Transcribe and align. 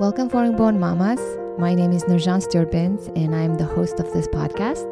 Welcome, 0.00 0.28
Foreign 0.28 0.56
Born 0.56 0.80
Mamas. 0.80 1.20
My 1.56 1.72
name 1.72 1.92
is 1.92 2.02
Nurzhan 2.02 2.42
Sturbins, 2.42 3.06
and 3.16 3.32
I'm 3.32 3.54
the 3.54 3.64
host 3.64 4.00
of 4.00 4.12
this 4.12 4.26
podcast 4.26 4.84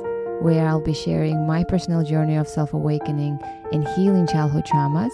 where 0.43 0.65
I'll 0.65 0.81
be 0.81 0.95
sharing 0.95 1.45
my 1.45 1.65
personal 1.65 2.05
journey 2.05 2.37
of 2.37 2.47
self 2.47 2.73
awakening 2.73 3.41
and 3.73 3.87
healing 3.97 4.29
childhood 4.29 4.65
traumas 4.65 5.11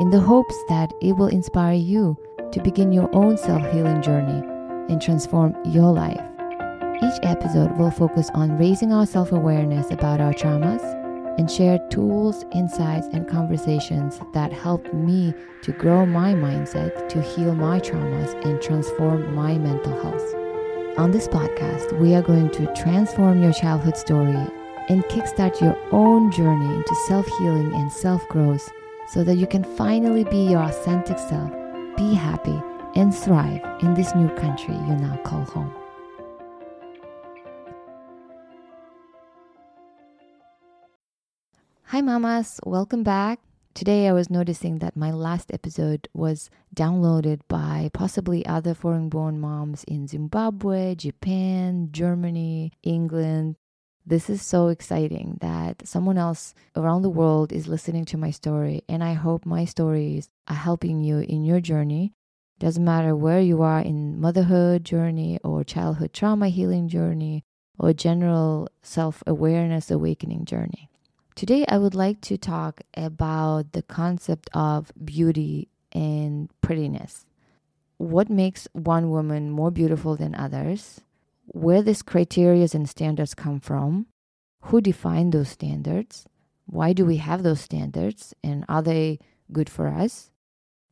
in 0.00 0.10
the 0.10 0.20
hopes 0.20 0.54
that 0.68 0.92
it 1.00 1.16
will 1.16 1.28
inspire 1.28 1.72
you 1.72 2.14
to 2.52 2.60
begin 2.60 2.92
your 2.92 3.08
own 3.14 3.38
self 3.38 3.62
healing 3.72 4.02
journey 4.02 4.46
and 4.92 5.00
transform 5.00 5.56
your 5.64 5.90
life. 5.94 6.20
Each 7.02 7.18
episode 7.22 7.78
will 7.78 7.90
focus 7.90 8.30
on 8.34 8.58
raising 8.58 8.92
our 8.92 9.06
self 9.06 9.32
awareness 9.32 9.90
about 9.90 10.20
our 10.20 10.34
traumas 10.34 11.01
and 11.38 11.50
share 11.50 11.78
tools, 11.90 12.44
insights, 12.52 13.06
and 13.12 13.28
conversations 13.28 14.20
that 14.32 14.52
help 14.52 14.92
me 14.92 15.34
to 15.62 15.72
grow 15.72 16.04
my 16.04 16.34
mindset, 16.34 17.08
to 17.08 17.22
heal 17.22 17.54
my 17.54 17.80
traumas, 17.80 18.32
and 18.44 18.60
transform 18.60 19.34
my 19.34 19.56
mental 19.58 20.00
health. 20.02 20.98
On 20.98 21.10
this 21.10 21.28
podcast, 21.28 21.98
we 21.98 22.14
are 22.14 22.22
going 22.22 22.50
to 22.50 22.72
transform 22.74 23.42
your 23.42 23.52
childhood 23.52 23.96
story 23.96 24.36
and 24.88 25.04
kickstart 25.04 25.60
your 25.60 25.78
own 25.90 26.30
journey 26.30 26.74
into 26.74 26.94
self 27.06 27.26
healing 27.38 27.72
and 27.74 27.90
self 27.90 28.26
growth 28.28 28.70
so 29.08 29.24
that 29.24 29.36
you 29.36 29.46
can 29.46 29.64
finally 29.64 30.24
be 30.24 30.50
your 30.50 30.62
authentic 30.62 31.18
self, 31.18 31.50
be 31.96 32.14
happy, 32.14 32.60
and 32.94 33.14
thrive 33.14 33.62
in 33.82 33.94
this 33.94 34.14
new 34.14 34.28
country 34.36 34.74
you 34.74 34.96
now 34.96 35.16
call 35.24 35.44
home. 35.44 35.81
Hi, 41.92 42.00
mamas, 42.00 42.58
welcome 42.64 43.02
back. 43.02 43.38
Today, 43.74 44.08
I 44.08 44.14
was 44.14 44.30
noticing 44.30 44.78
that 44.78 44.96
my 44.96 45.10
last 45.10 45.52
episode 45.52 46.08
was 46.14 46.48
downloaded 46.74 47.40
by 47.48 47.90
possibly 47.92 48.46
other 48.46 48.72
foreign 48.72 49.10
born 49.10 49.38
moms 49.38 49.84
in 49.84 50.08
Zimbabwe, 50.08 50.94
Japan, 50.94 51.90
Germany, 51.92 52.72
England. 52.82 53.56
This 54.06 54.30
is 54.30 54.40
so 54.40 54.68
exciting 54.68 55.36
that 55.42 55.86
someone 55.86 56.16
else 56.16 56.54
around 56.74 57.02
the 57.02 57.10
world 57.10 57.52
is 57.52 57.68
listening 57.68 58.06
to 58.06 58.16
my 58.16 58.30
story, 58.30 58.80
and 58.88 59.04
I 59.04 59.12
hope 59.12 59.44
my 59.44 59.66
stories 59.66 60.30
are 60.48 60.56
helping 60.56 61.02
you 61.02 61.18
in 61.18 61.44
your 61.44 61.60
journey. 61.60 62.14
Doesn't 62.58 62.82
matter 62.82 63.14
where 63.14 63.42
you 63.42 63.60
are 63.60 63.80
in 63.80 64.18
motherhood 64.18 64.82
journey 64.82 65.38
or 65.44 65.62
childhood 65.62 66.14
trauma 66.14 66.48
healing 66.48 66.88
journey 66.88 67.44
or 67.78 67.92
general 67.92 68.68
self 68.80 69.22
awareness 69.26 69.90
awakening 69.90 70.46
journey. 70.46 70.88
Today, 71.34 71.64
I 71.66 71.78
would 71.78 71.94
like 71.94 72.20
to 72.22 72.36
talk 72.36 72.82
about 72.94 73.72
the 73.72 73.82
concept 73.82 74.50
of 74.52 74.92
beauty 75.02 75.68
and 75.90 76.50
prettiness. 76.60 77.24
What 77.96 78.28
makes 78.28 78.68
one 78.72 79.10
woman 79.10 79.50
more 79.50 79.70
beautiful 79.70 80.14
than 80.14 80.34
others? 80.34 81.00
Where 81.46 81.80
these 81.80 82.02
criteria 82.02 82.68
and 82.74 82.88
standards 82.88 83.34
come 83.34 83.60
from? 83.60 84.06
Who 84.64 84.80
define 84.82 85.30
those 85.30 85.48
standards? 85.48 86.26
Why 86.66 86.92
do 86.92 87.06
we 87.06 87.16
have 87.16 87.42
those 87.42 87.60
standards? 87.60 88.34
And 88.44 88.64
are 88.68 88.82
they 88.82 89.18
good 89.50 89.70
for 89.70 89.88
us? 89.88 90.30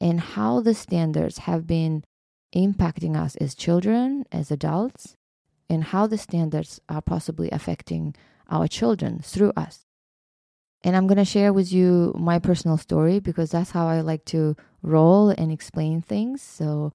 And 0.01 0.21
how 0.21 0.61
the 0.61 0.75
standards 0.75 1.39
have 1.39 1.67
been 1.67 2.03
impacting 2.57 3.15
us 3.15 3.37
as 3.37 3.55
children, 3.55 4.25
as 4.33 4.51
adults, 4.51 5.17
and 5.69 5.85
how 5.85 6.07
the 6.07 6.19
standards 6.19 6.81
are 6.89 7.03
possibly 7.03 7.51
affecting 7.51 8.15
our 8.49 8.67
children 8.67 9.21
through 9.23 9.53
us. 9.55 9.85
And 10.83 10.97
I'm 10.97 11.07
going 11.07 11.19
to 11.19 11.25
share 11.25 11.53
with 11.53 11.73
you 11.73 12.15
my 12.19 12.39
personal 12.39 12.79
story 12.79 13.21
because 13.21 13.51
that's 13.51 13.71
how 13.71 13.87
I 13.87 14.01
like 14.01 14.25
to 14.27 14.57
roll 14.83 15.29
and 15.29 15.53
explain 15.53 16.01
things. 16.01 16.41
So 16.41 16.93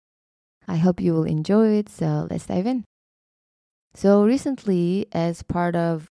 I 0.67 0.77
hope 0.77 0.99
you 0.99 1.13
will 1.13 1.25
enjoy 1.25 1.77
it. 1.77 1.89
So 1.89 2.27
let's 2.29 2.47
dive 2.47 2.65
in. 2.65 2.83
So, 3.93 4.25
recently, 4.25 5.07
as 5.13 5.41
part 5.41 5.73
of 5.73 6.09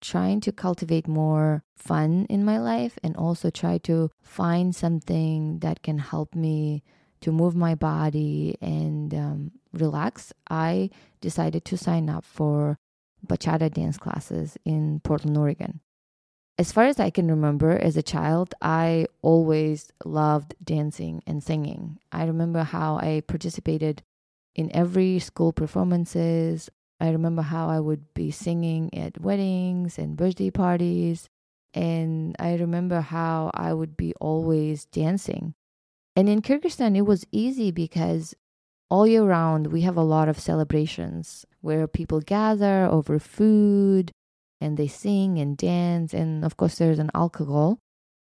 trying 0.00 0.40
to 0.40 0.50
cultivate 0.50 1.06
more 1.06 1.62
fun 1.76 2.26
in 2.28 2.44
my 2.44 2.58
life 2.58 2.98
and 3.04 3.16
also 3.16 3.50
try 3.50 3.78
to 3.78 4.10
find 4.20 4.74
something 4.74 5.60
that 5.60 5.82
can 5.82 5.98
help 5.98 6.34
me 6.34 6.82
to 7.20 7.30
move 7.30 7.54
my 7.54 7.76
body 7.76 8.56
and 8.60 9.14
um, 9.14 9.52
relax, 9.72 10.32
I 10.50 10.90
decided 11.20 11.64
to 11.66 11.76
sign 11.76 12.08
up 12.08 12.24
for 12.24 12.78
bachata 13.24 13.72
dance 13.72 13.98
classes 13.98 14.56
in 14.64 15.00
Portland, 15.04 15.36
Oregon 15.36 15.80
as 16.60 16.72
far 16.72 16.84
as 16.84 17.00
I 17.00 17.08
can 17.08 17.28
remember 17.28 17.70
as 17.70 17.96
a 17.96 18.02
child, 18.02 18.54
I 18.60 19.06
always 19.22 19.90
loved 20.04 20.54
dancing 20.62 21.22
and 21.26 21.42
singing. 21.42 21.98
I 22.12 22.24
remember 22.24 22.64
how 22.64 22.96
I 22.96 23.22
participated 23.26 24.02
in 24.54 24.70
every 24.76 25.20
school 25.20 25.54
performances. 25.54 26.68
I 27.00 27.12
remember 27.12 27.40
how 27.40 27.70
I 27.70 27.80
would 27.80 28.12
be 28.12 28.30
singing 28.30 28.92
at 28.92 29.22
weddings 29.22 29.96
and 29.98 30.18
birthday 30.18 30.50
parties. 30.50 31.30
And 31.72 32.36
I 32.38 32.56
remember 32.56 33.00
how 33.00 33.50
I 33.54 33.72
would 33.72 33.96
be 33.96 34.12
always 34.20 34.84
dancing. 34.84 35.54
And 36.14 36.28
in 36.28 36.42
Kyrgyzstan, 36.42 36.94
it 36.94 37.06
was 37.06 37.24
easy 37.32 37.70
because 37.70 38.34
all 38.90 39.06
year 39.06 39.24
round 39.24 39.68
we 39.68 39.80
have 39.80 39.96
a 39.96 40.02
lot 40.02 40.28
of 40.28 40.38
celebrations 40.38 41.46
where 41.62 41.88
people 41.88 42.20
gather 42.20 42.84
over 42.84 43.18
food 43.18 44.12
and 44.60 44.76
they 44.76 44.86
sing 44.86 45.38
and 45.38 45.56
dance. 45.56 46.12
And 46.12 46.44
of 46.44 46.56
course, 46.56 46.76
there's 46.76 46.98
an 46.98 47.10
alcohol. 47.14 47.78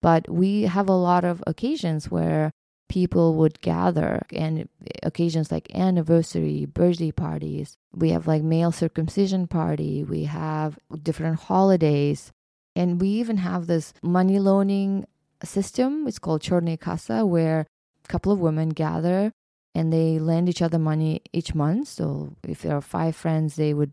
But 0.02 0.30
we 0.30 0.62
have 0.62 0.88
a 0.88 0.92
lot 0.94 1.24
of 1.24 1.42
occasions 1.46 2.10
where 2.10 2.50
people 2.88 3.34
would 3.34 3.60
gather 3.60 4.22
and 4.32 4.60
eh, 4.60 4.64
occasions 5.02 5.52
like 5.52 5.74
anniversary, 5.74 6.66
birthday 6.66 7.12
parties. 7.12 7.76
We 7.94 8.10
have 8.10 8.26
like 8.26 8.42
male 8.42 8.72
circumcision 8.72 9.46
party. 9.46 10.04
We 10.04 10.24
have 10.24 10.78
different 11.02 11.40
holidays. 11.40 12.32
And 12.74 13.00
we 13.00 13.08
even 13.08 13.38
have 13.38 13.66
this 13.66 13.92
money 14.02 14.38
loaning 14.38 15.06
system. 15.44 16.06
It's 16.06 16.18
called 16.18 16.42
Chorny 16.42 16.78
Kasa, 16.78 17.26
where 17.26 17.66
a 18.04 18.08
couple 18.08 18.32
of 18.32 18.40
women 18.40 18.70
gather 18.70 19.32
and 19.74 19.92
they 19.92 20.18
lend 20.18 20.48
each 20.48 20.62
other 20.62 20.78
money 20.78 21.22
each 21.32 21.54
month. 21.54 21.88
So 21.88 22.34
if 22.42 22.62
there 22.62 22.76
are 22.76 22.80
five 22.80 23.14
friends, 23.14 23.56
they 23.56 23.74
would 23.74 23.92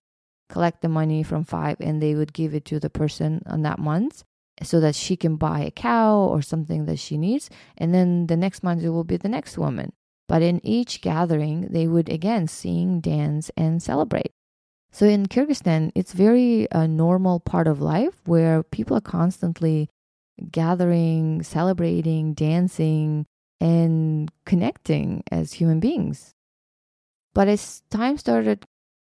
collect 0.50 0.82
the 0.82 0.90
money 0.90 1.24
from 1.24 1.44
five 1.44 1.78
and 1.80 2.02
they 2.02 2.16
would 2.16 2.34
give 2.34 2.54
it 2.54 2.66
to 2.66 2.80
the 2.80 2.90
person 2.90 3.42
on 3.46 3.62
that 3.64 3.80
month 3.80 4.24
so 4.64 4.80
that 4.80 4.96
she 4.96 5.16
can 5.16 5.36
buy 5.36 5.62
a 5.62 5.72
cow 5.72 6.18
or 6.18 6.42
something 6.42 6.86
that 6.86 7.00
she 7.00 7.18
needs. 7.18 7.50
And 7.78 7.94
then 7.94 8.28
the 8.28 8.38
next 8.38 8.64
month 8.64 8.84
it 8.84 8.90
will 8.90 9.04
be 9.04 9.18
the 9.18 9.30
next 9.30 9.58
woman. 9.58 9.94
But 10.28 10.42
in 10.42 10.66
each 10.66 11.02
gathering, 11.02 11.68
they 11.70 11.88
would 11.88 12.10
again 12.10 12.48
sing, 12.48 13.00
dance, 13.00 13.50
and 13.56 13.82
celebrate. 13.82 14.32
So 14.92 15.06
in 15.06 15.28
Kyrgyzstan, 15.28 15.92
it's 15.96 16.14
very 16.14 16.68
a 16.72 16.88
normal 16.88 17.40
part 17.40 17.68
of 17.68 17.82
life 17.82 18.16
where 18.26 18.64
people 18.64 18.98
are 18.98 19.02
constantly 19.02 19.90
gathering, 20.52 21.44
celebrating, 21.44 22.34
dancing, 22.34 23.26
and 23.60 24.32
connecting 24.46 25.24
as 25.32 25.54
human 25.54 25.80
beings. 25.80 26.34
But 27.34 27.48
as 27.48 27.84
time 27.90 28.18
started 28.18 28.66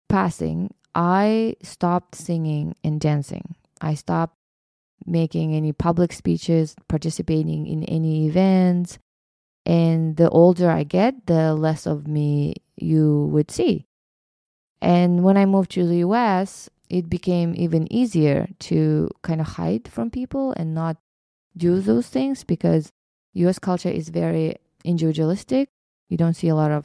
passing, 0.09 0.73
I 0.95 1.55
stopped 1.61 2.15
singing 2.15 2.75
and 2.83 2.99
dancing. 2.99 3.55
I 3.81 3.95
stopped 3.95 4.35
making 5.05 5.55
any 5.55 5.71
public 5.71 6.13
speeches, 6.13 6.75
participating 6.87 7.67
in 7.67 7.83
any 7.85 8.27
events. 8.27 8.99
And 9.65 10.17
the 10.17 10.29
older 10.29 10.69
I 10.69 10.83
get, 10.83 11.25
the 11.27 11.53
less 11.53 11.85
of 11.85 12.07
me 12.07 12.55
you 12.75 13.29
would 13.31 13.51
see. 13.51 13.85
And 14.81 15.23
when 15.23 15.37
I 15.37 15.45
moved 15.45 15.71
to 15.71 15.85
the 15.85 15.97
US, 15.97 16.69
it 16.89 17.09
became 17.09 17.53
even 17.55 17.91
easier 17.93 18.47
to 18.59 19.09
kind 19.21 19.41
of 19.41 19.47
hide 19.47 19.87
from 19.87 20.09
people 20.09 20.53
and 20.53 20.73
not 20.73 20.97
do 21.55 21.79
those 21.81 22.07
things 22.07 22.43
because 22.43 22.91
US 23.33 23.59
culture 23.59 23.89
is 23.89 24.09
very 24.09 24.55
individualistic. 24.83 25.69
You 26.09 26.17
don't 26.17 26.33
see 26.33 26.47
a 26.47 26.55
lot 26.55 26.71
of 26.71 26.83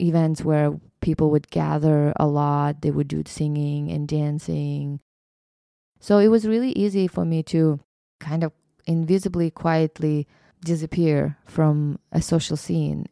events 0.00 0.42
where 0.42 0.78
people 1.02 1.30
would 1.30 1.50
gather 1.50 2.12
a 2.16 2.26
lot, 2.26 2.80
they 2.80 2.90
would 2.90 3.08
do 3.08 3.22
singing 3.26 3.90
and 3.90 4.08
dancing. 4.08 5.00
So 6.00 6.18
it 6.18 6.28
was 6.28 6.48
really 6.48 6.72
easy 6.72 7.06
for 7.06 7.24
me 7.24 7.42
to 7.44 7.80
kind 8.18 8.42
of 8.42 8.52
invisibly, 8.86 9.50
quietly 9.50 10.26
disappear 10.64 11.36
from 11.44 11.98
a 12.10 12.22
social 12.22 12.56
scene, 12.56 13.06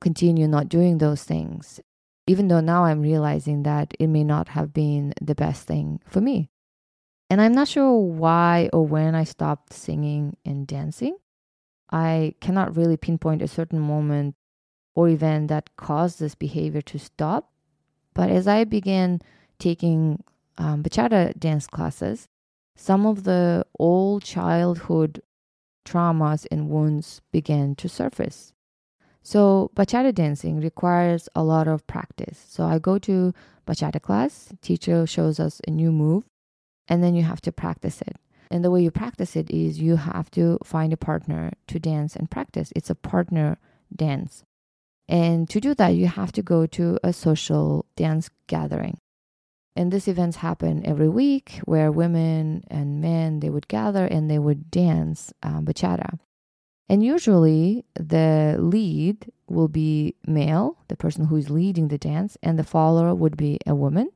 continue 0.00 0.48
not 0.48 0.68
doing 0.68 0.98
those 0.98 1.24
things, 1.24 1.80
even 2.26 2.48
though 2.48 2.60
now 2.60 2.84
I'm 2.84 3.02
realizing 3.02 3.64
that 3.64 3.94
it 3.98 4.06
may 4.06 4.24
not 4.24 4.48
have 4.48 4.72
been 4.72 5.12
the 5.20 5.34
best 5.34 5.66
thing 5.66 6.00
for 6.06 6.20
me. 6.20 6.48
And 7.28 7.40
I'm 7.40 7.52
not 7.52 7.68
sure 7.68 7.96
why 7.96 8.70
or 8.72 8.86
when 8.86 9.14
I 9.14 9.24
stopped 9.24 9.72
singing 9.72 10.36
and 10.44 10.66
dancing. 10.66 11.16
I 11.90 12.34
cannot 12.40 12.76
really 12.76 12.96
pinpoint 12.96 13.42
a 13.42 13.48
certain 13.48 13.80
moment 13.80 14.34
or 14.94 15.08
event 15.08 15.48
that 15.48 15.70
caused 15.76 16.20
this 16.20 16.34
behavior 16.34 16.82
to 16.82 16.98
stop. 16.98 17.50
But 18.14 18.30
as 18.30 18.46
I 18.46 18.64
began 18.64 19.20
taking 19.58 20.22
um, 20.58 20.82
bachata 20.82 21.38
dance 21.38 21.66
classes, 21.66 22.28
some 22.76 23.06
of 23.06 23.24
the 23.24 23.66
old 23.78 24.22
childhood 24.22 25.22
traumas 25.84 26.46
and 26.50 26.68
wounds 26.68 27.20
began 27.30 27.74
to 27.76 27.88
surface. 27.88 28.52
So, 29.22 29.70
bachata 29.76 30.12
dancing 30.12 30.60
requires 30.60 31.28
a 31.34 31.44
lot 31.44 31.68
of 31.68 31.86
practice. 31.86 32.44
So, 32.48 32.64
I 32.64 32.78
go 32.78 32.98
to 32.98 33.32
bachata 33.66 34.02
class, 34.02 34.52
teacher 34.62 35.06
shows 35.06 35.38
us 35.38 35.60
a 35.66 35.70
new 35.70 35.92
move, 35.92 36.24
and 36.88 37.04
then 37.04 37.14
you 37.14 37.22
have 37.22 37.40
to 37.42 37.52
practice 37.52 38.02
it. 38.02 38.16
And 38.50 38.64
the 38.64 38.70
way 38.70 38.82
you 38.82 38.90
practice 38.90 39.36
it 39.36 39.50
is 39.50 39.80
you 39.80 39.96
have 39.96 40.30
to 40.32 40.58
find 40.64 40.92
a 40.92 40.96
partner 40.96 41.52
to 41.68 41.78
dance 41.78 42.16
and 42.16 42.30
practice. 42.30 42.72
It's 42.74 42.90
a 42.90 42.94
partner 42.94 43.58
dance. 43.94 44.44
And 45.12 45.46
to 45.50 45.60
do 45.60 45.74
that, 45.74 45.90
you 45.90 46.06
have 46.06 46.32
to 46.32 46.42
go 46.42 46.64
to 46.64 46.98
a 47.04 47.12
social 47.12 47.84
dance 47.96 48.30
gathering. 48.46 48.96
And 49.76 49.92
these 49.92 50.08
events 50.08 50.38
happen 50.38 50.86
every 50.86 51.08
week 51.08 51.60
where 51.66 51.92
women 51.92 52.64
and 52.68 53.02
men 53.02 53.40
they 53.40 53.50
would 53.50 53.68
gather 53.68 54.06
and 54.06 54.30
they 54.30 54.38
would 54.38 54.70
dance 54.70 55.30
um, 55.42 55.66
bachata. 55.66 56.18
And 56.88 57.04
usually 57.04 57.84
the 57.94 58.56
lead 58.58 59.30
will 59.50 59.68
be 59.68 60.14
male, 60.26 60.78
the 60.88 60.96
person 60.96 61.26
who 61.26 61.36
is 61.36 61.50
leading 61.50 61.88
the 61.88 61.98
dance, 61.98 62.38
and 62.42 62.58
the 62.58 62.64
follower 62.64 63.14
would 63.14 63.36
be 63.36 63.58
a 63.66 63.74
woman. 63.74 64.10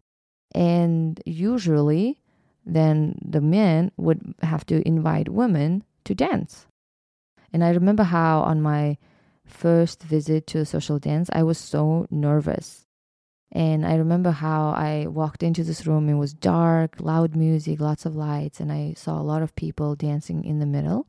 And 0.55 1.23
usually 1.27 2.23
then 2.65 3.19
the 3.23 3.43
men 3.43 3.93
would 3.99 4.35
have 4.41 4.65
to 4.67 4.87
invite 4.89 5.29
women 5.29 5.85
to 6.05 6.15
dance. 6.15 6.67
And 7.53 7.63
I 7.63 7.69
remember 7.71 8.03
how 8.03 8.41
on 8.41 8.63
my 8.63 8.97
first 9.47 10.03
visit 10.03 10.47
to 10.49 10.59
a 10.59 10.67
social 10.67 10.99
dance, 10.99 11.31
I 11.33 11.43
was 11.43 11.59
so 11.59 12.07
nervous. 12.11 12.85
And 13.53 13.87
I 13.87 13.95
remember 13.95 14.33
how 14.33 14.71
I 14.71 15.07
walked 15.07 15.43
into 15.43 15.63
this 15.65 15.87
room, 15.87 16.09
it 16.09 16.15
was 16.15 16.35
dark, 16.35 16.97
loud 17.01 17.37
music, 17.37 17.81
lots 17.81 18.05
of 18.05 18.17
lights, 18.17 18.61
and 18.61 18.73
I 18.73 18.95
saw 18.97 19.21
a 19.21 19.23
lot 19.23 19.43
of 19.43 19.55
people 19.55 19.95
dancing 19.95 20.45
in 20.45 20.59
the 20.59 20.67
middle. 20.67 21.07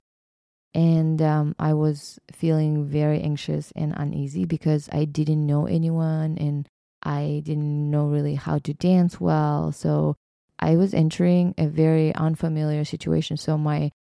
And 0.73 1.21
um, 1.21 1.55
I 1.57 1.73
was 1.73 2.19
feeling 2.31 2.85
very 2.85 3.21
anxious 3.21 3.73
and 3.75 3.93
uneasy 3.97 4.45
because 4.45 4.87
I 4.91 5.05
didn't 5.05 5.45
know 5.45 5.65
anyone 5.65 6.37
and 6.37 6.69
I 7.01 7.41
didn't 7.43 7.89
know 7.89 8.05
really 8.05 8.35
how 8.35 8.59
to 8.59 8.73
dance 8.73 9.19
well. 9.19 9.71
So 9.71 10.15
I 10.59 10.75
was 10.75 10.93
entering 10.93 11.55
a 11.57 11.67
very 11.67 12.13
unfamiliar 12.13 12.85
situation. 12.85 13.37
So 13.37 13.57
my 13.57 13.91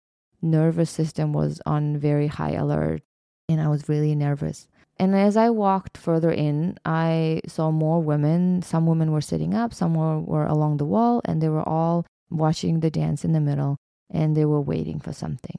nervous 0.43 0.91
system 0.91 1.33
was 1.33 1.61
on 1.65 1.99
very 1.99 2.27
high 2.27 2.53
alert 2.53 3.03
and 3.49 3.61
I 3.61 3.69
was 3.69 3.89
really 3.89 4.15
nervous. 4.15 4.69
And 4.99 5.15
as 5.15 5.37
I 5.37 5.51
walked 5.51 5.99
further 5.99 6.31
in, 6.31 6.79
I 6.85 7.43
saw 7.47 7.71
more 7.71 8.01
women. 8.01 8.63
Some 8.63 8.87
women 8.87 9.13
were 9.13 9.21
sitting 9.21 9.55
up, 9.55 9.75
some 9.75 9.95
were, 9.95 10.19
were 10.19 10.47
along 10.47 10.79
the 10.79 10.87
wall, 10.87 11.21
and 11.25 11.43
they 11.43 11.51
were 11.51 11.69
all 11.69 12.07
watching 12.31 12.81
the 12.81 12.91
dance 12.91 13.25
in 13.25 13.33
the 13.33 13.41
middle 13.41 13.77
and 14.11 14.37
they 14.37 14.45
were 14.45 14.61
waiting 14.61 15.01
for 15.01 15.13
something. 15.13 15.59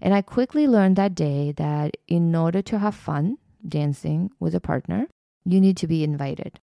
And 0.00 0.12
I 0.12 0.22
quickly 0.22 0.66
learned 0.66 0.96
that 0.96 1.14
day 1.14 1.52
that 1.52 1.96
in 2.08 2.34
order 2.34 2.62
to 2.62 2.78
have 2.78 2.94
fun 2.94 3.38
dancing 3.66 4.30
with 4.40 4.54
a 4.54 4.60
partner, 4.60 5.06
you 5.44 5.60
need 5.60 5.76
to 5.78 5.86
be 5.86 6.04
invited. 6.04 6.60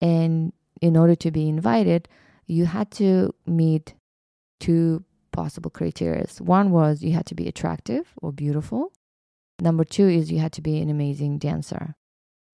And 0.00 0.52
in 0.80 0.96
order 0.96 1.14
to 1.16 1.30
be 1.30 1.48
invited, 1.48 2.08
you 2.46 2.66
had 2.66 2.90
to 2.92 3.34
meet 3.46 3.94
two 4.58 5.04
possible 5.32 5.70
criteria. 5.70 6.26
One 6.40 6.70
was 6.70 7.02
you 7.02 7.12
had 7.12 7.26
to 7.26 7.34
be 7.34 7.46
attractive 7.46 8.12
or 8.20 8.32
beautiful. 8.32 8.92
Number 9.62 9.84
two 9.84 10.08
is 10.08 10.32
you 10.32 10.40
had 10.40 10.52
to 10.54 10.60
be 10.60 10.80
an 10.80 10.90
amazing 10.90 11.38
dancer. 11.38 11.94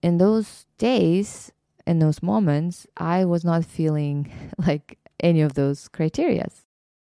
In 0.03 0.19
those 0.19 0.67
days, 0.77 1.51
in 1.87 2.01
those 2.01 2.23
moments, 2.23 2.87
I 2.99 3.25
was 3.25 3.47
not 3.47 3.65
feeling 3.65 4.31
like 4.59 4.99
any 5.19 5.41
of 5.41 5.55
those 5.55 5.89
criteria. 5.89 6.49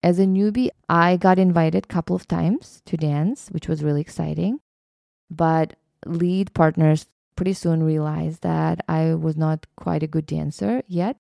As 0.03 0.19
a 0.19 0.27
newbie, 0.27 0.69
I 0.91 1.17
got 1.17 1.39
invited 1.39 1.85
a 1.85 1.95
couple 1.95 2.15
of 2.15 2.29
times 2.29 2.83
to 2.85 2.99
dance, 2.99 3.49
which 3.49 3.67
was 3.67 3.83
really 3.83 4.03
exciting. 4.03 4.61
But 5.31 5.77
lead 6.05 6.53
partners 6.53 7.07
pretty 7.35 7.55
soon 7.55 7.83
realized 7.83 8.43
that 8.43 8.85
I 8.89 9.15
was 9.15 9.39
not 9.39 9.67
quite 9.77 10.03
a 10.03 10.07
good 10.07 10.27
dancer 10.27 10.83
yet. 10.87 11.17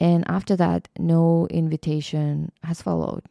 And 0.00 0.28
after 0.28 0.56
that, 0.56 0.88
no 0.98 1.46
invitation 1.50 2.50
has 2.64 2.82
followed. 2.82 3.22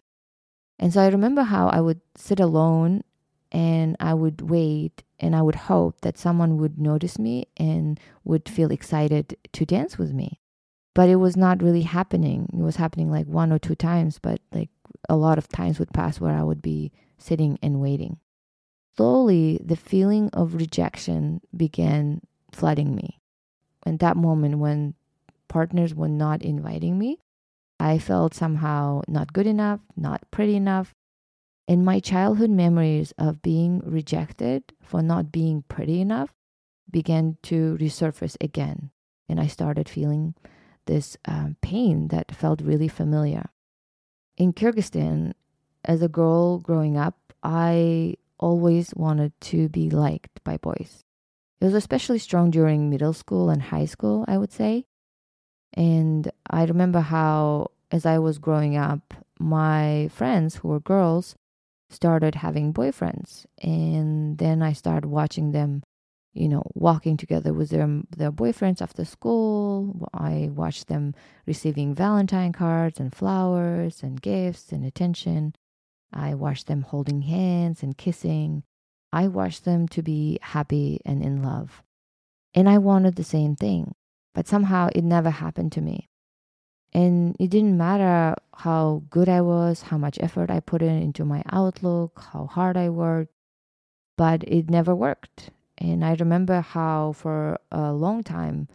And 0.80 0.94
so 0.94 1.02
I 1.02 1.10
remember 1.10 1.44
how 1.44 1.68
I 1.68 1.82
would 1.82 2.00
sit 2.16 2.40
alone 2.40 3.04
and 3.52 3.96
I 4.00 4.14
would 4.14 4.50
wait 4.50 5.04
and 5.20 5.36
I 5.36 5.42
would 5.42 5.56
hope 5.56 6.02
that 6.02 6.18
someone 6.18 6.58
would 6.58 6.80
notice 6.80 7.20
me 7.20 7.48
and 7.58 8.00
would 8.24 8.48
feel 8.48 8.72
excited 8.72 9.38
to 9.52 9.66
dance 9.66 9.98
with 9.98 10.14
me. 10.14 10.40
But 10.94 11.10
it 11.10 11.18
was 11.18 11.38
not 11.38 11.62
really 11.62 11.84
happening. 11.84 12.50
It 12.54 12.62
was 12.62 12.76
happening 12.76 13.12
like 13.12 13.28
one 13.28 13.52
or 13.52 13.60
two 13.60 13.76
times, 13.76 14.20
but 14.20 14.42
like 14.52 14.70
a 15.08 15.16
lot 15.16 15.38
of 15.38 15.48
times 15.48 15.80
would 15.80 15.94
pass 15.94 16.20
where 16.20 16.36
I 16.36 16.44
would 16.44 16.62
be 16.62 16.92
sitting 17.18 17.58
and 17.62 17.80
waiting. 17.80 18.18
Slowly, 18.98 19.60
the 19.64 19.78
feeling 19.78 20.30
of 20.34 20.56
rejection 20.56 21.42
began 21.56 22.22
flooding 22.52 22.96
me. 22.96 23.20
And 23.84 24.00
that 24.00 24.18
moment 24.18 24.60
when 24.60 24.96
partners 25.48 25.96
were 25.96 26.10
not 26.10 26.42
inviting 26.42 26.98
me, 26.98 27.20
I 27.80 27.98
felt 27.98 28.34
somehow 28.34 29.02
not 29.08 29.34
good 29.34 29.48
enough, 29.48 29.80
not 29.96 30.30
pretty 30.30 30.56
enough. 30.56 30.94
And 31.68 31.86
my 31.86 32.00
childhood 32.00 32.50
memories 32.50 33.14
of 33.18 33.42
being 33.42 33.80
rejected 33.86 34.64
for 34.82 35.02
not 35.02 35.32
being 35.32 35.64
pretty 35.68 36.02
enough 36.02 36.34
began 36.90 37.38
to 37.44 37.78
resurface 37.80 38.36
again. 38.42 38.92
And 39.30 39.40
I 39.40 39.48
started 39.48 39.88
feeling 39.88 40.36
this 40.86 41.16
um, 41.26 41.56
pain 41.62 42.10
that 42.10 42.36
felt 42.36 42.62
really 42.62 42.88
familiar. 42.88 43.50
In 44.38 44.54
Kyrgyzstan, 44.54 45.34
as 45.86 46.02
a 46.02 46.10
girl 46.10 46.60
growing 46.60 46.98
up, 46.98 47.34
I 47.44 48.16
always 48.40 48.94
wanted 48.96 49.40
to 49.42 49.70
be 49.70 49.90
liked 49.90 50.44
by 50.44 50.58
boys. 50.58 51.04
It 51.60 51.66
was 51.66 51.76
especially 51.76 52.20
strong 52.20 52.50
during 52.50 52.90
middle 52.90 53.14
school 53.14 53.50
and 53.50 53.62
high 53.62 53.86
school, 53.86 54.26
I 54.28 54.38
would 54.38 54.52
say. 54.52 54.86
And 55.74 56.30
I 56.50 56.66
remember 56.66 57.00
how, 57.00 57.72
as 57.92 58.06
I 58.06 58.18
was 58.18 58.40
growing 58.40 58.76
up, 58.76 59.14
my 59.40 60.10
friends 60.12 60.56
who 60.58 60.70
were 60.70 60.80
girls 60.80 61.36
started 61.92 62.36
having 62.36 62.74
boyfriends. 62.74 63.46
And 63.62 64.38
then 64.38 64.62
I 64.62 64.74
started 64.74 65.08
watching 65.08 65.52
them, 65.52 65.84
you 66.34 66.48
know, 66.48 66.64
walking 66.74 67.18
together 67.18 67.54
with 67.54 67.70
their, 67.70 68.02
their 68.16 68.32
boyfriends 68.32 68.82
after 68.82 69.06
school. 69.06 70.10
I 70.14 70.50
watched 70.54 70.88
them 70.88 71.14
receiving 71.46 71.94
Valentine 71.94 72.54
cards 72.54 73.00
and 73.00 73.14
flowers 73.14 74.04
and 74.04 74.22
gifts 74.22 74.72
and 74.72 74.86
attention. 74.86 75.54
I 76.14 76.34
watched 76.34 76.68
them 76.68 76.84
holding 76.84 77.22
hands 77.22 77.84
and 77.84 77.98
kissing. 77.98 78.64
I 79.14 79.28
watched 79.28 79.66
them 79.66 79.88
to 79.90 80.02
be 80.02 80.40
happy 80.42 81.02
and 81.06 81.24
in 81.24 81.42
love. 81.44 81.84
And 82.54 82.68
I 82.68 82.78
wanted 82.78 83.16
the 83.16 83.24
same 83.24 83.56
thing 83.56 83.94
but 84.34 84.48
somehow 84.48 84.90
it 84.96 85.04
never 85.04 85.30
happened 85.30 85.72
to 85.74 85.82
me. 85.82 86.08
And 86.94 87.36
it 87.40 87.50
didn't 87.50 87.78
matter 87.78 88.36
how 88.54 89.04
good 89.10 89.30
I 89.30 89.42
was, 89.42 89.84
how 89.84 89.98
much 89.98 90.20
effort 90.20 90.52
I 90.52 90.60
put 90.60 90.82
in 90.82 91.02
into 91.02 91.24
my 91.24 91.42
outlook, 91.52 92.22
how 92.34 92.48
hard 92.48 92.76
I 92.76 92.90
worked, 92.90 93.34
but 94.18 94.44
it 94.44 94.70
never 94.70 94.94
worked. 94.94 95.52
And 95.78 96.04
I 96.04 96.16
remember 96.16 96.62
how 96.62 97.14
for 97.14 97.58
a 97.72 97.94
long 97.94 98.24
time 98.24 98.68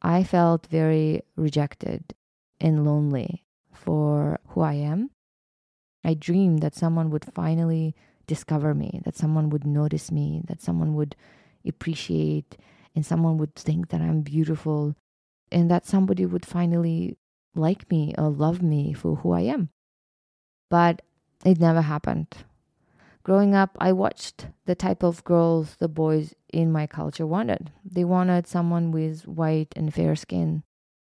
I 0.00 0.22
felt 0.22 0.68
very 0.68 1.22
rejected 1.34 2.14
and 2.60 2.84
lonely 2.84 3.44
for 3.72 4.38
who 4.48 4.60
I 4.60 4.74
am. 4.74 5.10
I 6.04 6.14
dreamed 6.14 6.60
that 6.60 6.74
someone 6.74 7.10
would 7.10 7.24
finally 7.24 7.94
discover 8.26 8.74
me, 8.74 9.00
that 9.04 9.16
someone 9.16 9.50
would 9.50 9.66
notice 9.66 10.10
me, 10.12 10.42
that 10.46 10.62
someone 10.62 10.94
would 10.94 11.16
appreciate 11.66 12.56
and 12.94 13.04
someone 13.04 13.36
would 13.38 13.54
think 13.54 13.88
that 13.88 14.00
I'm 14.00 14.20
beautiful 14.22 14.94
and 15.50 15.70
that 15.70 15.84
somebody 15.84 16.24
would 16.24 16.46
finally 16.46 17.16
like 17.58 17.90
me 17.90 18.14
or 18.16 18.28
love 18.28 18.62
me 18.62 18.92
for 18.92 19.16
who 19.16 19.32
I 19.32 19.42
am. 19.42 19.70
But 20.70 21.02
it 21.44 21.60
never 21.60 21.82
happened. 21.82 22.28
Growing 23.22 23.54
up, 23.54 23.76
I 23.80 23.92
watched 23.92 24.46
the 24.66 24.74
type 24.74 25.02
of 25.02 25.24
girls 25.24 25.76
the 25.76 25.88
boys 25.88 26.34
in 26.52 26.70
my 26.70 26.86
culture 26.86 27.26
wanted. 27.26 27.72
They 27.84 28.04
wanted 28.04 28.46
someone 28.46 28.92
with 28.92 29.26
white 29.26 29.72
and 29.74 29.92
fair 29.92 30.14
skin. 30.14 30.62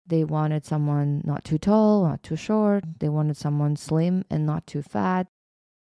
They 0.08 0.24
wanted 0.24 0.66
someone 0.66 1.22
not 1.24 1.44
too 1.44 1.60
tall, 1.60 2.04
not 2.04 2.24
too 2.24 2.36
short. 2.36 2.84
They 3.00 3.10
wanted 3.10 3.38
someone 3.38 3.76
slim 3.76 4.26
and 4.28 4.44
not 4.44 4.66
too 4.66 4.82
fat. 4.82 5.28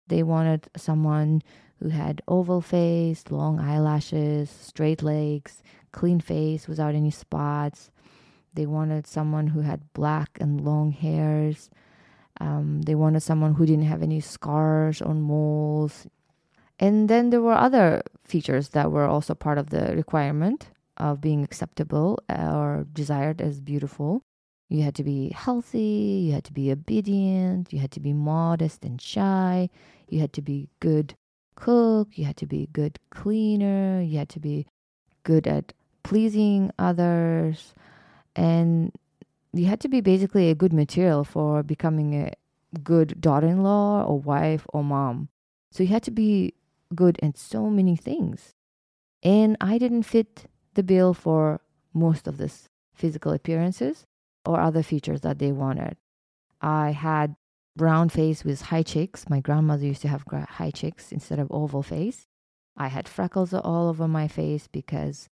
They 0.08 0.24
wanted 0.24 0.70
someone 0.76 1.44
who 1.80 1.90
had 1.90 2.24
oval 2.28 2.62
face, 2.62 3.26
long 3.30 3.60
eyelashes, 3.60 4.50
straight 4.50 5.04
legs, 5.04 5.62
clean 5.92 6.20
face 6.20 6.68
without 6.68 6.96
any 6.96 7.12
spots. 7.12 7.92
They 8.58 8.66
wanted 8.66 9.06
someone 9.06 9.46
who 9.46 9.62
had 9.62 9.94
black 9.94 10.40
and 10.42 10.66
long 10.66 10.92
hairs. 10.92 11.70
Um, 12.42 12.82
they 12.82 12.96
wanted 12.96 13.22
someone 13.22 13.54
who 13.54 13.68
didn't 13.68 13.86
have 13.86 14.02
any 14.02 14.20
scars 14.20 15.00
or 15.00 15.14
moles. 15.14 16.08
And 16.80 17.08
then 17.08 17.30
there 17.30 17.42
were 17.42 17.54
other 17.54 18.02
features 18.26 18.70
that 18.70 18.92
were 18.92 19.06
also 19.06 19.36
part 19.36 19.60
of 19.60 19.70
the 19.70 19.96
requirement 19.96 20.72
of 20.98 21.22
being 21.22 21.44
acceptable 21.44 22.18
or 22.28 22.88
desired 22.92 23.42
as 23.42 23.62
beautiful. 23.62 24.24
You 24.70 24.82
had 24.82 24.96
to 24.96 25.04
be 25.04 25.30
healthy, 25.30 26.26
you 26.26 26.34
had 26.34 26.44
to 26.46 26.54
be 26.54 26.72
obedient, 26.72 27.72
you 27.72 27.78
had 27.78 27.92
to 27.92 28.00
be 28.00 28.12
modest 28.12 28.84
and 28.84 29.00
shy, 29.00 29.70
you 30.10 30.20
had 30.20 30.34
to 30.34 30.42
be 30.42 30.68
good 30.80 31.14
cook, 31.54 32.18
you 32.18 32.26
had 32.26 32.38
to 32.38 32.48
be 32.48 32.70
good 32.74 32.98
cleaner, 33.12 34.02
you 34.02 34.18
had 34.18 34.30
to 34.30 34.40
be 34.40 34.66
good 35.22 35.46
at 35.46 35.74
pleasing 36.02 36.72
others, 36.80 37.76
and 38.38 38.92
you 39.52 39.66
had 39.66 39.82
to 39.82 39.90
be 39.90 40.00
basically 40.00 40.50
a 40.50 40.56
good 40.56 40.72
material 40.72 41.24
for 41.24 41.64
becoming 41.64 42.14
a 42.14 42.34
good 42.84 43.20
daughter 43.20 43.48
in 43.48 43.64
law 43.64 44.04
or 44.04 44.20
wife 44.20 44.66
or 44.70 44.84
mom. 44.84 45.30
So 45.72 45.84
you 45.84 45.90
had 45.90 46.04
to 46.04 46.12
be 46.12 46.54
good 46.94 47.20
at 47.22 47.38
so 47.38 47.70
many 47.70 47.96
things. 47.96 48.54
And 49.24 49.58
I 49.60 49.78
didn't 49.78 50.04
fit 50.04 50.46
the 50.76 50.84
bill 50.84 51.14
for 51.14 51.60
most 51.94 52.28
of 52.28 52.38
this 52.38 52.70
physical 52.94 53.34
appearances 53.34 54.06
or 54.46 54.60
other 54.60 54.84
features 54.84 55.22
that 55.22 55.40
they 55.40 55.52
wanted. 55.52 55.98
I 56.62 56.92
had 56.92 57.36
brown 57.76 58.10
face 58.10 58.44
with 58.44 58.62
high 58.62 58.84
cheeks. 58.84 59.30
My 59.30 59.40
grandmother 59.40 59.86
used 59.86 60.02
to 60.04 60.08
have 60.08 60.24
high 60.32 60.72
cheeks 60.72 61.12
instead 61.12 61.40
of 61.40 61.52
oval 61.52 61.84
face. 61.84 62.28
I 62.76 62.88
had 62.90 63.10
freckles 63.10 63.54
all 63.54 63.90
over 63.90 64.08
my 64.08 64.28
face 64.28 64.68
because 64.68 65.30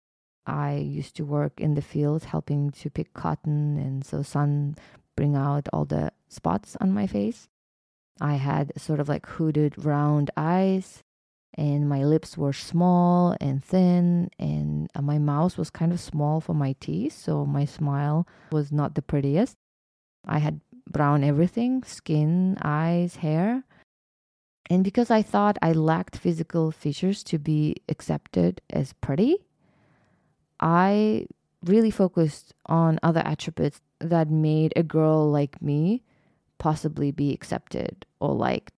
I 0.47 0.77
used 0.77 1.17
to 1.17 1.25
work 1.25 1.61
in 1.61 1.75
the 1.75 1.83
field 1.83 2.25
helping 2.25 2.71
to 2.73 2.91
pick 2.91 3.15
cotton 3.15 3.79
and 3.79 4.05
so 4.05 4.23
sun 4.23 4.77
bring 5.17 5.37
out 5.37 5.69
all 5.73 5.85
the 5.85 6.13
spots 6.29 6.77
on 6.81 6.93
my 6.93 7.07
face. 7.07 7.49
I 8.21 8.35
had 8.35 8.73
sort 8.77 9.01
of 9.01 9.09
like 9.09 9.27
hooded 9.27 9.85
round 9.85 10.31
eyes 10.37 11.03
and 11.57 11.89
my 11.89 12.05
lips 12.05 12.37
were 12.37 12.53
small 12.53 13.37
and 13.41 13.65
thin 13.65 14.29
and 14.39 14.91
uh, 14.95 15.03
my 15.03 15.19
mouth 15.19 15.57
was 15.57 15.71
kind 15.71 15.93
of 15.93 16.01
small 16.01 16.41
for 16.41 16.55
my 16.55 16.75
teeth 16.81 17.13
so 17.13 17.47
my 17.47 17.65
smile 17.65 18.27
was 18.51 18.73
not 18.73 18.95
the 18.95 19.03
prettiest 19.03 19.57
i 20.25 20.39
had 20.39 20.61
brown 20.91 21.23
everything 21.23 21.83
skin 21.85 22.57
eyes 22.63 23.17
hair 23.17 23.65
and 24.69 24.83
because 24.83 25.11
i 25.11 25.23
thought 25.23 25.57
i 25.63 25.73
lacked 25.73 26.17
physical 26.17 26.71
features 26.71 27.23
to 27.23 27.39
be 27.39 27.77
accepted 27.89 28.61
as 28.71 28.93
pretty 28.95 29.37
i 30.65 31.25
really 31.65 31.91
focused 31.93 32.53
on 32.67 32.99
other 33.03 33.23
attributes 33.25 33.81
that 34.01 34.29
made 34.29 34.73
a 34.75 34.83
girl 34.83 35.31
like 35.31 35.63
me 35.63 36.03
possibly 36.59 37.13
be 37.13 37.33
accepted 37.33 38.05
or 38.21 38.35
liked 38.35 38.75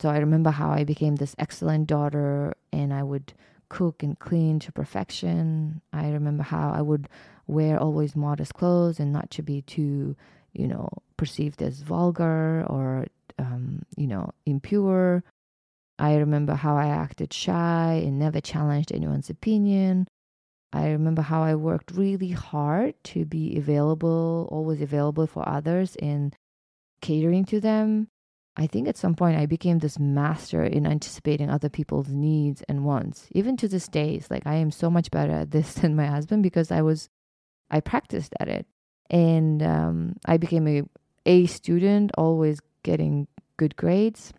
so 0.00 0.08
I 0.08 0.18
remember 0.18 0.50
how 0.50 0.70
I 0.70 0.84
became 0.84 1.16
this 1.16 1.36
excellent 1.38 1.86
daughter 1.86 2.54
and 2.72 2.92
I 2.92 3.02
would 3.02 3.34
cook 3.68 4.02
and 4.02 4.18
clean 4.18 4.58
to 4.60 4.72
perfection. 4.72 5.82
I 5.92 6.08
remember 6.08 6.42
how 6.42 6.72
I 6.74 6.80
would 6.80 7.08
wear 7.46 7.78
always 7.78 8.16
modest 8.16 8.54
clothes 8.54 8.98
and 8.98 9.12
not 9.12 9.30
to 9.32 9.42
be 9.42 9.60
too, 9.60 10.16
you 10.54 10.66
know, 10.66 10.88
perceived 11.18 11.60
as 11.60 11.82
vulgar 11.82 12.64
or, 12.66 13.06
um, 13.38 13.82
you 13.98 14.06
know, 14.06 14.30
impure. 14.46 15.22
I 15.98 16.16
remember 16.16 16.54
how 16.54 16.76
I 16.78 16.86
acted 16.86 17.34
shy 17.34 18.02
and 18.02 18.18
never 18.18 18.40
challenged 18.40 18.92
anyone's 18.92 19.28
opinion. 19.28 20.08
I 20.72 20.90
remember 20.90 21.22
how 21.22 21.42
I 21.42 21.54
worked 21.56 21.90
really 21.92 22.30
hard 22.30 22.94
to 23.04 23.24
be 23.24 23.56
available, 23.56 24.48
always 24.52 24.80
available 24.80 25.26
for 25.26 25.48
others 25.48 25.96
and 25.96 26.34
catering 27.00 27.44
to 27.46 27.60
them. 27.60 28.08
I 28.56 28.66
think 28.66 28.88
at 28.88 28.96
some 28.96 29.14
point 29.14 29.38
I 29.38 29.46
became 29.46 29.78
this 29.78 29.98
master 29.98 30.62
in 30.62 30.86
anticipating 30.86 31.50
other 31.50 31.68
people's 31.68 32.08
needs 32.08 32.62
and 32.68 32.84
wants. 32.84 33.26
Even 33.32 33.56
to 33.58 33.68
this 33.68 33.88
day, 33.88 34.14
it's 34.14 34.30
like 34.30 34.46
I 34.46 34.56
am 34.56 34.70
so 34.70 34.90
much 34.90 35.10
better 35.10 35.32
at 35.32 35.50
this 35.50 35.74
than 35.80 35.96
my 35.96 36.06
husband 36.06 36.42
because 36.42 36.70
I 36.70 36.82
was, 36.82 37.08
I 37.70 37.80
practiced 37.80 38.34
at 38.38 38.48
it, 38.48 38.66
and 39.08 39.62
um, 39.62 40.16
I 40.26 40.36
became 40.36 40.68
a 40.68 40.82
A 41.26 41.46
student, 41.46 42.12
always 42.18 42.60
getting 42.82 43.28
good 43.56 43.76
grades, 43.76 44.32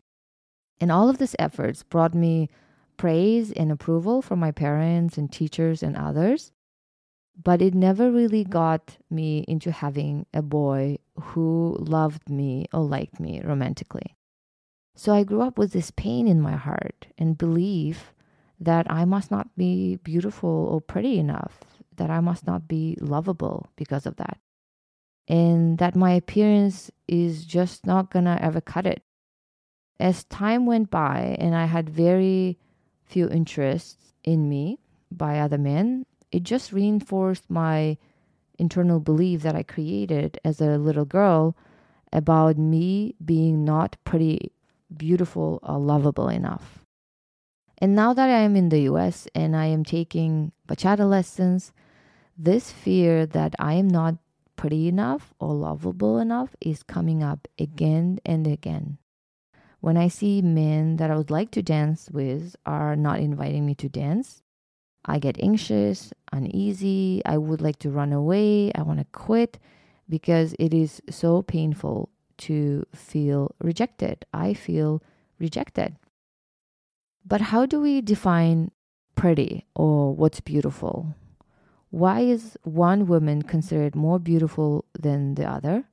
and 0.80 0.92
all 0.92 1.10
of 1.10 1.18
these 1.18 1.36
efforts 1.40 1.84
brought 1.84 2.14
me 2.14 2.50
praise 3.02 3.52
and 3.54 3.72
approval 3.72 4.22
from 4.22 4.38
my 4.38 4.52
parents 4.52 5.18
and 5.18 5.32
teachers 5.32 5.82
and 5.82 5.98
others. 5.98 6.52
But 7.36 7.60
it 7.60 7.74
never 7.74 8.12
really 8.12 8.44
got 8.44 8.98
me 9.10 9.44
into 9.48 9.72
having 9.72 10.28
a 10.36 10.44
boy 10.44 11.00
who 11.20 11.76
loved 11.80 12.30
me 12.30 12.68
or 12.72 12.84
liked 12.84 13.20
me 13.20 13.42
romantically. 13.44 14.16
So 14.96 15.16
I 15.16 15.24
grew 15.24 15.42
up 15.42 15.58
with 15.58 15.72
this 15.74 15.90
pain 15.90 16.28
in 16.28 16.40
my 16.40 16.56
heart 16.56 17.08
and 17.18 17.40
belief 17.40 18.14
that 18.60 18.86
I 18.92 19.06
must 19.06 19.32
not 19.32 19.48
be 19.58 19.96
beautiful 20.04 20.68
or 20.72 20.80
pretty 20.80 21.18
enough, 21.18 21.58
that 21.96 22.12
I 22.12 22.20
must 22.20 22.46
not 22.46 22.68
be 22.68 23.00
lovable 23.02 23.72
because 23.78 24.06
of 24.06 24.18
that. 24.18 24.38
And 25.28 25.80
that 25.80 25.96
my 25.96 26.12
appearance 26.12 26.92
is 27.08 27.46
just 27.46 27.84
not 27.84 28.12
gonna 28.12 28.38
ever 28.40 28.62
cut 28.62 28.86
it. 28.86 29.02
As 30.00 30.24
time 30.26 30.68
went 30.68 30.92
by 30.92 31.36
and 31.40 31.56
I 31.56 31.66
had 31.66 31.90
very 31.90 32.60
few 33.12 33.30
interests 33.30 34.14
in 34.24 34.48
me 34.48 34.80
by 35.12 35.40
other 35.40 35.58
men, 35.58 36.06
it 36.32 36.44
just 36.44 36.72
reinforced 36.72 37.50
my 37.50 37.98
internal 38.58 39.00
belief 39.00 39.42
that 39.42 39.56
I 39.56 39.64
created 39.64 40.40
as 40.46 40.62
a 40.62 40.78
little 40.78 41.06
girl 41.06 41.56
about 42.14 42.58
me 42.58 43.16
being 43.24 43.66
not 43.66 43.98
pretty, 44.04 44.52
beautiful, 44.96 45.60
or 45.64 45.80
lovable 45.80 46.30
enough. 46.30 46.80
And 47.78 47.96
now 47.96 48.14
that 48.14 48.30
I 48.30 48.40
am 48.40 48.56
in 48.56 48.70
the 48.70 48.82
US 48.82 49.28
and 49.34 49.56
I 49.56 49.66
am 49.66 49.84
taking 49.84 50.52
bachata 50.68 51.10
lessons, 51.10 51.74
this 52.38 52.72
fear 52.72 53.26
that 53.26 53.56
I 53.60 53.74
am 53.74 53.88
not 53.88 54.16
pretty 54.56 54.88
enough 54.88 55.34
or 55.40 55.54
lovable 55.56 56.20
enough 56.20 56.56
is 56.62 56.84
coming 56.84 57.24
up 57.24 57.48
again 57.58 58.20
and 58.26 58.46
again. 58.46 59.00
When 59.82 59.98
I 59.98 60.08
see 60.08 60.42
men 60.42 60.98
that 60.98 61.10
I 61.10 61.18
would 61.18 61.32
like 61.32 61.52
to 61.52 61.64
dance 61.64 62.10
with 62.12 62.56
are 62.66 62.96
not 62.96 63.20
inviting 63.20 63.66
me 63.66 63.76
to 63.76 63.90
dance, 63.90 64.44
I 65.04 65.18
get 65.18 65.42
anxious, 65.42 66.14
uneasy. 66.32 67.22
I 67.26 67.38
would 67.38 67.62
like 67.62 67.80
to 67.80 67.90
run 67.90 68.14
away. 68.14 68.72
I 68.74 68.84
want 68.84 69.00
to 69.00 69.06
quit 69.06 69.58
because 70.08 70.56
it 70.60 70.74
is 70.74 71.02
so 71.10 71.42
painful 71.42 72.10
to 72.46 72.86
feel 72.94 73.56
rejected. 73.60 74.24
I 74.32 74.54
feel 74.54 75.02
rejected. 75.40 75.98
But 77.26 77.42
how 77.42 77.66
do 77.66 77.82
we 77.82 78.02
define 78.02 78.70
pretty 79.16 79.66
or 79.76 80.16
what's 80.16 80.42
beautiful? 80.42 81.16
Why 81.90 82.22
is 82.22 82.58
one 82.64 83.08
woman 83.08 83.42
considered 83.42 83.96
more 83.96 84.20
beautiful 84.20 84.86
than 84.98 85.36
the 85.36 85.46
other? 85.46 85.86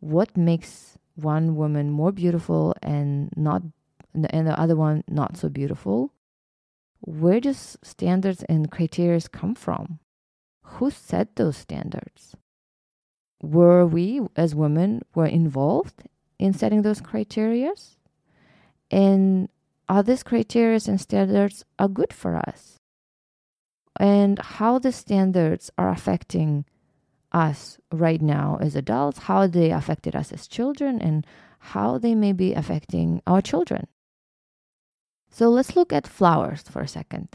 What 0.00 0.36
makes 0.36 0.96
one 1.22 1.56
woman 1.56 1.90
more 1.90 2.12
beautiful 2.12 2.74
and 2.82 3.30
not 3.36 3.62
and 4.14 4.46
the 4.46 4.60
other 4.60 4.76
one 4.76 5.04
not 5.08 5.36
so 5.36 5.48
beautiful? 5.48 6.12
where 7.00 7.40
does 7.40 7.78
standards 7.82 8.42
and 8.44 8.70
criteria 8.70 9.20
come 9.32 9.54
from? 9.54 9.98
Who 10.62 10.90
set 10.90 11.36
those 11.36 11.56
standards? 11.56 12.36
Were 13.42 13.86
we 13.86 14.20
as 14.36 14.54
women 14.54 15.02
were 15.14 15.26
involved 15.26 16.02
in 16.38 16.52
setting 16.52 16.82
those 16.82 17.00
criteria? 17.00 17.72
And 18.90 19.48
are 19.88 20.02
these 20.02 20.22
criteria 20.22 20.78
and 20.86 21.00
standards 21.00 21.64
are 21.78 21.88
good 21.88 22.12
for 22.12 22.36
us? 22.36 22.76
And 23.98 24.38
how 24.38 24.78
the 24.78 24.92
standards 24.92 25.70
are 25.78 25.90
affecting 25.90 26.64
us 27.32 27.78
right 27.92 28.20
now 28.20 28.58
as 28.60 28.74
adults, 28.74 29.20
how 29.20 29.46
they 29.46 29.70
affected 29.70 30.16
us 30.16 30.32
as 30.32 30.46
children, 30.46 31.00
and 31.00 31.26
how 31.58 31.98
they 31.98 32.14
may 32.14 32.32
be 32.32 32.54
affecting 32.54 33.22
our 33.26 33.40
children. 33.40 33.86
So 35.30 35.48
let's 35.48 35.76
look 35.76 35.92
at 35.92 36.06
flowers 36.06 36.62
for 36.62 36.82
a 36.82 36.88
second. 36.88 37.28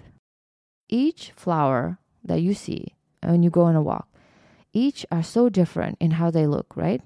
Each 0.90 1.32
flower 1.36 2.00
that 2.24 2.42
you 2.42 2.54
see 2.54 2.96
when 3.24 3.44
you 3.44 3.50
go 3.50 3.62
on 3.64 3.76
a 3.76 3.82
walk, 3.82 4.08
each 4.74 5.06
are 5.12 5.24
so 5.24 5.50
different 5.50 5.98
in 6.02 6.12
how 6.12 6.30
they 6.30 6.46
look, 6.46 6.76
right? 6.76 7.02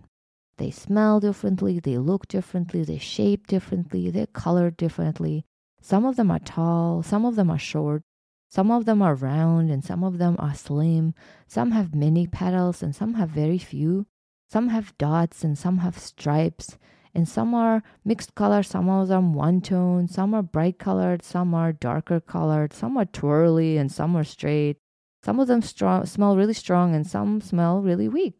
They 0.58 0.72
smell 0.72 1.20
differently, 1.20 1.80
they 1.80 1.98
look 1.98 2.28
differently, 2.28 2.84
they 2.84 2.98
shape 2.98 3.48
differently, 3.48 4.10
they're 4.10 4.28
colored 4.28 4.76
differently. 4.76 5.46
Some 5.82 6.04
of 6.04 6.18
them 6.18 6.32
are 6.32 6.40
tall, 6.40 7.04
some 7.04 7.24
of 7.24 7.36
them 7.36 7.50
are 7.50 7.60
short, 7.60 8.02
some 8.50 8.72
of 8.72 8.86
them 8.86 9.02
are 9.02 9.16
round, 9.16 9.72
and 9.72 9.84
some 9.84 10.04
of 10.04 10.18
them 10.18 10.36
are 10.40 10.54
slim. 10.54 11.14
Some 11.48 11.72
have 11.72 11.96
many 11.96 12.28
petals, 12.28 12.84
and 12.84 12.96
some 12.96 13.14
have 13.14 13.30
very 13.30 13.58
few. 13.58 14.08
Some 14.50 14.70
have 14.70 14.98
dots, 14.98 15.44
and 15.44 15.58
some 15.58 15.78
have 15.80 15.98
stripes. 15.98 16.78
And 17.14 17.28
some 17.28 17.56
are 17.56 17.82
mixed 18.06 18.36
color 18.36 18.62
some 18.62 18.88
of 18.88 19.08
them 19.08 19.34
one 19.34 19.62
tone. 19.62 20.08
Some 20.08 20.34
are 20.34 20.44
bright 20.44 20.78
colored. 20.78 21.24
Some 21.24 21.54
are 21.54 21.74
darker 21.74 22.20
colored. 22.20 22.74
Some 22.74 22.98
are 22.98 23.06
twirly 23.06 23.78
and 23.78 23.92
some 23.92 24.16
are 24.16 24.24
straight. 24.24 24.78
Some 25.24 25.40
of 25.40 25.48
them 25.48 25.62
strong, 25.62 26.06
smell 26.06 26.38
really 26.38 26.54
strong 26.54 26.94
and 26.94 27.06
some 27.06 27.42
smell 27.42 27.82
really 27.82 28.08
weak. 28.08 28.36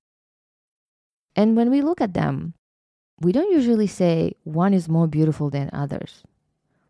And 1.36 1.58
when 1.58 1.72
we 1.72 1.82
look 1.82 2.00
at 2.00 2.14
them 2.14 2.54
we 3.22 3.32
don't 3.32 3.52
usually 3.52 3.88
say 3.88 4.34
one 4.44 4.74
is 4.74 4.88
more 4.88 5.08
beautiful 5.08 5.50
than 5.50 5.70
others. 5.74 6.24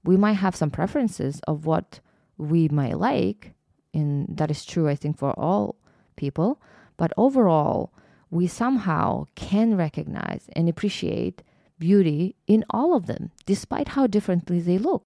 We 0.04 0.16
might 0.16 0.34
have 0.34 0.56
some 0.56 0.70
preferences 0.70 1.42
of 1.48 1.66
what 1.66 2.00
we 2.40 2.68
might 2.70 2.98
like 2.98 3.54
and 3.94 4.26
that 4.30 4.50
is 4.50 4.66
true 4.66 4.90
i 4.90 4.96
think 4.96 5.18
for 5.18 5.32
all 5.40 5.76
people 6.16 6.60
but 6.98 7.14
overall 7.18 7.94
we 8.32 8.48
somehow 8.48 9.26
can 9.36 9.76
recognize 9.76 10.50
and 10.54 10.68
appreciate 10.68 11.44
beauty 11.80 12.36
in 12.46 12.64
all 12.70 12.96
of 12.96 13.08
them, 13.08 13.32
despite 13.46 13.90
how 13.90 14.06
differently 14.06 14.60
they 14.60 14.78
look. 14.78 15.04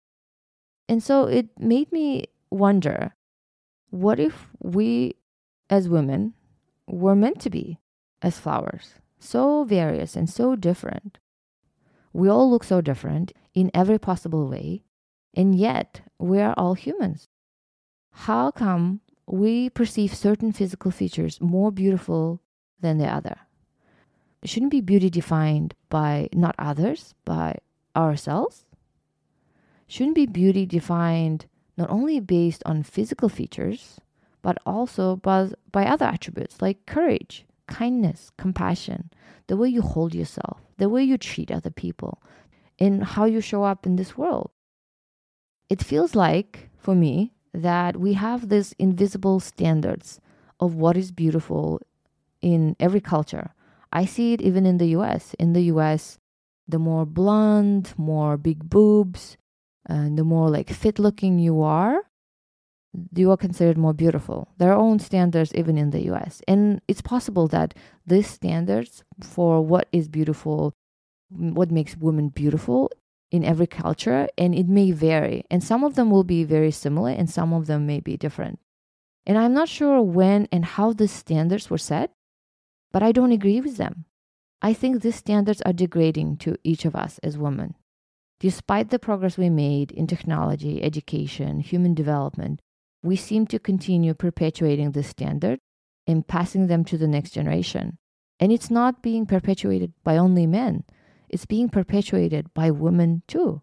And 0.90 1.02
so 1.02 1.26
it 1.26 1.48
made 1.60 1.92
me 1.92 2.26
wonder 2.50 3.16
what 3.90 4.20
if 4.20 4.50
we 4.60 5.16
as 5.70 5.88
women 5.88 6.34
were 6.88 7.16
meant 7.16 7.40
to 7.42 7.50
be 7.50 7.80
as 8.22 8.40
flowers, 8.40 8.96
so 9.20 9.64
various 9.64 10.16
and 10.16 10.30
so 10.30 10.56
different? 10.56 11.20
We 12.12 12.28
all 12.28 12.50
look 12.50 12.64
so 12.64 12.82
different 12.82 13.32
in 13.54 13.72
every 13.74 14.00
possible 14.00 14.48
way, 14.48 14.84
and 15.34 15.56
yet 15.56 16.02
we 16.20 16.40
are 16.40 16.54
all 16.58 16.74
humans. 16.74 17.28
How 18.12 18.52
come 18.52 19.02
we 19.26 19.70
perceive 19.70 20.14
certain 20.14 20.52
physical 20.52 20.92
features 20.92 21.42
more 21.42 21.72
beautiful 21.72 22.42
than 22.80 22.98
the 22.98 23.08
other? 23.08 23.38
Shouldn't 24.46 24.72
be 24.72 24.82
beauty 24.82 25.10
defined 25.10 25.74
by 25.90 26.30
not 26.34 26.56
others, 26.60 27.16
by 27.26 27.58
ourselves? 27.96 28.66
Shouldn't 29.88 30.16
be 30.16 30.26
beauty 30.26 30.66
defined 30.66 31.46
not 31.78 31.90
only 31.90 32.20
based 32.20 32.62
on 32.66 32.84
physical 32.84 33.30
features, 33.30 34.00
but 34.42 34.58
also 34.66 35.16
by, 35.16 35.50
by 35.72 35.86
other 35.86 36.06
attributes 36.06 36.62
like 36.62 36.86
courage, 36.86 37.46
kindness, 37.68 38.32
compassion, 38.38 39.10
the 39.48 39.58
way 39.58 39.70
you 39.70 39.82
hold 39.82 40.14
yourself, 40.14 40.60
the 40.78 40.90
way 40.90 41.04
you 41.04 41.18
treat 41.18 41.52
other 41.52 41.70
people, 41.70 42.22
and 42.80 43.04
how 43.04 43.26
you 43.26 43.42
show 43.42 43.64
up 43.64 43.86
in 43.86 43.96
this 43.96 44.18
world. 44.18 44.52
It 45.74 45.82
feels 45.82 46.14
like, 46.14 46.70
for 46.78 46.94
me, 46.94 47.34
that 47.52 47.98
we 47.98 48.14
have 48.14 48.50
these 48.50 48.76
invisible 48.78 49.40
standards 49.40 50.22
of 50.60 50.76
what 50.76 50.96
is 50.96 51.12
beautiful 51.12 51.82
in 52.44 52.76
every 52.80 53.02
culture. 53.02 53.56
I 53.92 54.06
see 54.06 54.34
it 54.34 54.42
even 54.42 54.68
in 54.68 54.78
the 54.78 54.90
US. 54.98 55.34
In 55.40 55.54
the 55.54 55.64
US, 55.74 56.20
the 56.68 56.78
more 56.78 57.08
blonde, 57.08 57.96
more 57.98 58.38
big 58.38 58.70
boobs, 58.70 59.36
and 59.88 60.16
the 60.16 60.24
more 60.24 60.48
like 60.48 60.70
fit 60.70 61.00
looking 61.00 61.40
you 61.40 61.64
are, 61.64 62.04
you 63.16 63.32
are 63.32 63.46
considered 63.46 63.76
more 63.86 63.96
beautiful. 63.96 64.50
There 64.60 64.72
are 64.72 64.86
own 64.88 65.00
standards 65.00 65.56
even 65.56 65.76
in 65.80 65.90
the 65.90 66.04
US. 66.12 66.44
And 66.48 66.82
it's 66.88 67.02
possible 67.02 67.48
that 67.48 67.74
these 68.06 68.28
standards 68.28 69.04
for 69.22 69.66
what 69.66 69.88
is 69.92 70.08
beautiful, 70.08 70.76
what 71.30 71.72
makes 71.72 71.98
women 71.98 72.30
beautiful 72.30 72.92
in 73.34 73.44
every 73.44 73.66
culture, 73.66 74.30
and 74.38 74.54
it 74.54 74.68
may 74.68 74.92
vary. 74.92 75.44
And 75.50 75.64
some 75.64 75.84
of 75.84 75.96
them 75.96 76.12
will 76.12 76.24
be 76.24 76.44
very 76.44 76.70
similar, 76.70 77.10
and 77.10 77.28
some 77.28 77.52
of 77.52 77.66
them 77.66 77.88
may 77.88 78.00
be 78.00 78.16
different. 78.16 78.60
And 79.26 79.40
I'm 79.40 79.54
not 79.54 79.68
sure 79.68 80.02
when 80.04 80.48
and 80.52 80.64
how 80.64 80.94
these 80.94 81.12
standards 81.12 81.68
were 81.70 81.80
set, 81.80 82.12
but 82.92 83.02
I 83.02 83.12
don't 83.12 83.32
agree 83.32 83.60
with 83.60 83.78
them. 83.78 84.06
I 84.62 84.74
think 84.74 85.02
these 85.02 85.16
standards 85.16 85.64
are 85.64 85.74
degrading 85.74 86.38
to 86.38 86.58
each 86.64 86.86
of 86.86 86.96
us 86.96 87.20
as 87.24 87.36
women. 87.36 87.74
Despite 88.40 88.92
the 88.92 89.00
progress 89.00 89.36
we 89.36 89.50
made 89.50 89.92
in 89.92 90.06
technology, 90.06 90.84
education, 90.84 91.60
human 91.60 91.96
development, 91.96 92.62
we 93.02 93.16
seem 93.16 93.48
to 93.48 93.58
continue 93.58 94.14
perpetuating 94.14 94.92
this 94.92 95.08
standard 95.08 95.60
and 96.06 96.28
passing 96.28 96.68
them 96.68 96.86
to 96.86 96.98
the 97.00 97.08
next 97.08 97.32
generation. 97.32 97.98
And 98.40 98.52
it's 98.52 98.70
not 98.70 99.02
being 99.02 99.26
perpetuated 99.26 99.94
by 100.04 100.18
only 100.18 100.46
men, 100.46 100.84
it's 101.34 101.46
being 101.46 101.68
perpetuated 101.68 102.54
by 102.54 102.70
women 102.70 103.24
too. 103.28 103.62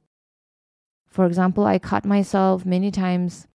For 1.09 1.25
example, 1.25 1.65
I 1.65 1.79
caught 1.79 2.05
myself 2.05 2.67
many 2.67 2.91
times 2.91 3.47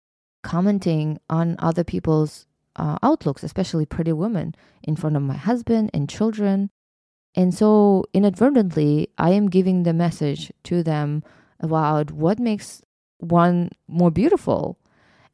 commenting 0.41 1.19
on 1.29 1.55
other 1.59 1.83
people's 1.83 2.47
uh, 2.75 2.97
outlooks, 3.03 3.43
especially 3.43 3.85
pretty 3.85 4.13
women, 4.13 4.55
in 4.83 4.95
front 4.95 5.15
of 5.15 5.21
my 5.21 5.35
husband 5.35 5.89
and 5.93 6.09
children. 6.09 6.69
And 7.35 7.53
so 7.53 8.05
inadvertently, 8.13 9.09
I 9.17 9.31
am 9.31 9.49
giving 9.49 9.83
the 9.83 9.93
message 9.93 10.51
to 10.63 10.83
them 10.83 11.23
about 11.59 12.11
what 12.11 12.39
makes 12.39 12.81
one 13.17 13.69
more 13.87 14.11
beautiful. 14.11 14.77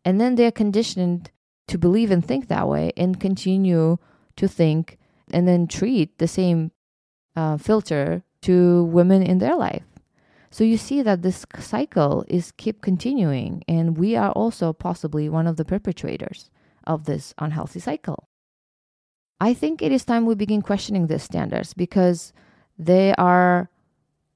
And 0.04 0.20
then 0.20 0.36
they're 0.36 0.52
conditioned 0.52 1.30
to 1.68 1.78
believe 1.78 2.12
and 2.12 2.26
think 2.26 2.48
that 2.48 2.68
way 2.68 2.92
and 2.98 3.20
continue 3.20 3.98
to 4.38 4.48
think 4.48 4.98
and 5.32 5.48
then 5.48 5.68
treat 5.68 6.18
the 6.18 6.28
same 6.28 6.72
uh, 7.36 7.58
filter 7.58 8.24
to 8.44 8.86
women 8.86 9.24
in 9.24 9.40
their 9.40 9.56
life. 9.56 9.84
So 10.50 10.64
you 10.64 10.78
see 10.78 11.02
that 11.02 11.22
this 11.22 11.46
cycle 11.60 12.26
is 12.28 12.52
keep 12.58 12.82
continuing 12.82 13.64
and 13.68 13.98
we 13.98 14.16
are 14.16 14.32
also 14.32 14.74
possibly 14.74 15.30
one 15.30 15.48
of 15.48 15.56
the 15.56 15.66
perpetrators 15.66 16.50
of 16.86 17.06
this 17.06 17.34
unhealthy 17.38 17.80
cycle. 17.80 18.28
I 19.40 19.54
think 19.54 19.82
it 19.82 19.92
is 19.92 20.06
time 20.06 20.26
we 20.26 20.36
begin 20.36 20.62
questioning 20.62 21.08
these 21.08 21.24
standards 21.24 21.74
because 21.74 22.34
they 22.78 23.14
are 23.18 23.70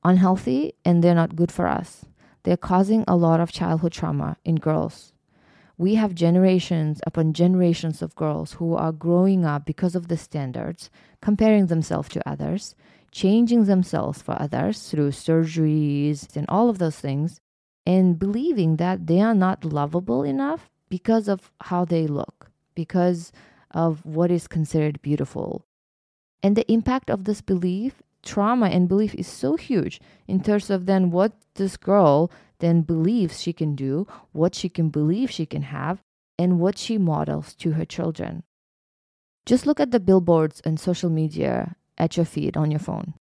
unhealthy 0.04 0.74
and 0.86 1.04
they're 1.04 1.14
not 1.14 1.36
good 1.36 1.52
for 1.52 1.68
us. 1.68 2.06
They're 2.44 2.58
causing 2.58 3.04
a 3.08 3.16
lot 3.16 3.40
of 3.40 3.52
childhood 3.52 3.92
trauma 3.92 4.38
in 4.46 4.56
girls. 4.56 5.12
We 5.78 5.96
have 5.96 6.16
generations 6.16 7.02
upon 7.06 7.34
generations 7.34 8.02
of 8.02 8.16
girls 8.16 8.54
who 8.54 8.76
are 8.76 8.94
growing 8.94 9.44
up 9.44 9.66
because 9.66 9.96
of 9.96 10.08
the 10.08 10.16
standards, 10.16 10.90
comparing 11.22 11.66
themselves 11.66 12.08
to 12.10 12.30
others, 12.30 12.76
changing 13.16 13.64
themselves 13.64 14.22
for 14.22 14.36
others 14.42 14.90
through 14.90 15.10
surgeries 15.10 16.36
and 16.36 16.46
all 16.50 16.70
of 16.70 16.80
those 16.80 17.00
things, 17.00 17.40
and 17.86 18.20
believing 18.20 18.76
that 18.76 19.08
they 19.08 19.22
are 19.22 19.34
not 19.34 19.64
lovable 19.64 20.24
enough 20.24 20.70
because 20.90 21.30
of 21.30 21.50
how 21.62 21.86
they 21.86 22.06
look, 22.08 22.52
because 22.76 23.32
of 23.72 24.06
what 24.06 24.30
is 24.30 24.50
considered 24.50 25.02
beautiful. 25.02 25.66
And 26.44 26.58
the 26.58 26.70
impact 26.70 27.10
of 27.10 27.24
this 27.24 27.40
belief, 27.40 28.04
trauma 28.22 28.66
and 28.66 28.90
belief 28.90 29.16
is 29.16 29.28
so 29.28 29.56
huge 29.56 30.02
in 30.28 30.44
terms 30.44 30.70
of 30.70 30.86
then 30.86 31.10
what 31.10 31.32
this 31.56 31.78
girl 31.78 32.30
then 32.60 32.82
believes 32.82 33.42
she 33.42 33.54
can 33.54 33.76
do, 33.76 34.06
what 34.34 34.54
she 34.54 34.68
can 34.68 34.90
believe 34.90 35.32
she 35.32 35.46
can 35.46 35.62
have, 35.62 36.02
and 36.38 36.60
what 36.60 36.78
she 36.78 36.98
models 36.98 37.56
to 37.56 37.72
her 37.72 37.86
children. 37.86 38.44
Just 39.46 39.66
look 39.66 39.80
at 39.80 39.92
the 39.92 40.02
billboards 40.02 40.60
and 40.66 40.78
social 40.78 41.10
media 41.10 41.78
at 41.98 42.18
your 42.18 42.26
feed 42.26 42.58
on 42.58 42.72
your 42.72 42.80
phone, 42.80 43.14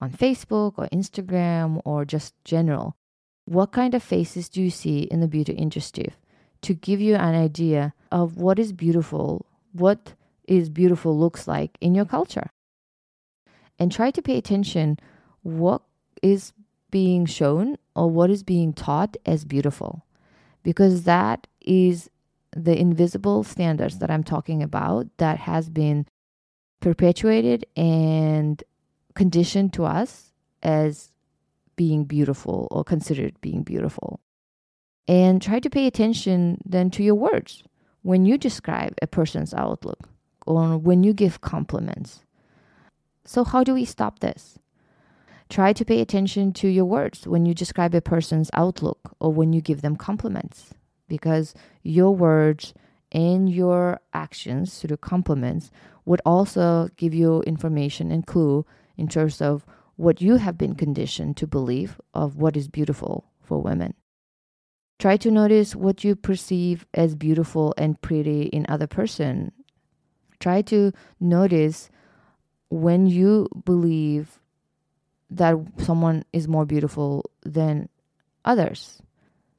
on 0.00 0.10
Facebook 0.10 0.74
or 0.76 0.88
Instagram 0.92 1.80
or 1.84 2.04
just 2.04 2.34
general. 2.44 2.96
What 3.44 3.72
kind 3.72 3.94
of 3.94 4.02
faces 4.02 4.48
do 4.48 4.62
you 4.62 4.70
see 4.70 5.00
in 5.00 5.20
the 5.20 5.28
beauty 5.28 5.52
industry 5.52 6.12
to 6.62 6.74
give 6.74 7.00
you 7.00 7.14
an 7.16 7.34
idea 7.34 7.94
of 8.12 8.36
what 8.36 8.58
is 8.58 8.72
beautiful 8.72 9.46
what 9.72 10.14
is 10.50 10.68
beautiful 10.68 11.16
looks 11.16 11.46
like 11.46 11.78
in 11.80 11.94
your 11.94 12.04
culture. 12.04 12.50
And 13.78 13.90
try 13.90 14.10
to 14.10 14.20
pay 14.20 14.36
attention 14.36 14.98
what 15.42 15.82
is 16.22 16.52
being 16.90 17.24
shown 17.24 17.78
or 17.94 18.10
what 18.10 18.30
is 18.30 18.42
being 18.42 18.72
taught 18.72 19.16
as 19.24 19.44
beautiful 19.44 20.04
because 20.62 21.04
that 21.04 21.46
is 21.60 22.10
the 22.54 22.76
invisible 22.78 23.44
standards 23.44 23.98
that 24.00 24.10
I'm 24.10 24.24
talking 24.24 24.62
about 24.62 25.06
that 25.18 25.38
has 25.38 25.70
been 25.70 26.06
perpetuated 26.80 27.66
and 27.76 28.62
conditioned 29.14 29.72
to 29.74 29.84
us 29.84 30.32
as 30.62 31.12
being 31.76 32.04
beautiful 32.04 32.68
or 32.70 32.84
considered 32.84 33.40
being 33.40 33.62
beautiful. 33.62 34.20
And 35.08 35.40
try 35.40 35.60
to 35.60 35.70
pay 35.70 35.86
attention 35.86 36.58
then 36.64 36.90
to 36.90 37.02
your 37.02 37.14
words 37.14 37.62
when 38.02 38.24
you 38.24 38.38
describe 38.38 38.94
a 39.02 39.06
person's 39.06 39.52
outlook 39.54 40.08
or 40.46 40.78
when 40.78 41.02
you 41.02 41.12
give 41.12 41.40
compliments. 41.40 42.20
So, 43.24 43.44
how 43.44 43.64
do 43.64 43.74
we 43.74 43.84
stop 43.84 44.20
this? 44.20 44.58
Try 45.48 45.72
to 45.72 45.84
pay 45.84 46.00
attention 46.00 46.52
to 46.54 46.68
your 46.68 46.84
words 46.84 47.26
when 47.26 47.44
you 47.44 47.54
describe 47.54 47.94
a 47.94 48.00
person's 48.00 48.50
outlook 48.54 49.16
or 49.20 49.32
when 49.32 49.52
you 49.52 49.60
give 49.60 49.82
them 49.82 49.96
compliments, 49.96 50.74
because 51.08 51.54
your 51.82 52.14
words 52.14 52.72
and 53.10 53.50
your 53.50 54.00
actions 54.14 54.78
through 54.78 54.96
compliments 54.98 55.70
would 56.10 56.20
also 56.26 56.88
give 56.96 57.14
you 57.14 57.40
information 57.42 58.10
and 58.10 58.26
clue 58.26 58.66
in 58.96 59.06
terms 59.06 59.40
of 59.40 59.64
what 59.94 60.20
you 60.20 60.34
have 60.34 60.58
been 60.58 60.74
conditioned 60.74 61.36
to 61.36 61.46
believe 61.46 62.00
of 62.12 62.34
what 62.34 62.56
is 62.56 62.66
beautiful 62.66 63.30
for 63.40 63.62
women. 63.62 63.94
Try 64.98 65.16
to 65.18 65.30
notice 65.30 65.76
what 65.76 66.02
you 66.02 66.16
perceive 66.16 66.84
as 66.94 67.14
beautiful 67.14 67.72
and 67.78 68.00
pretty 68.02 68.42
in 68.46 68.66
other 68.68 68.88
person. 68.88 69.52
Try 70.40 70.62
to 70.62 70.92
notice 71.20 71.90
when 72.70 73.06
you 73.06 73.46
believe 73.64 74.40
that 75.30 75.54
someone 75.78 76.24
is 76.32 76.48
more 76.48 76.66
beautiful 76.66 77.30
than 77.44 77.88
others 78.44 79.00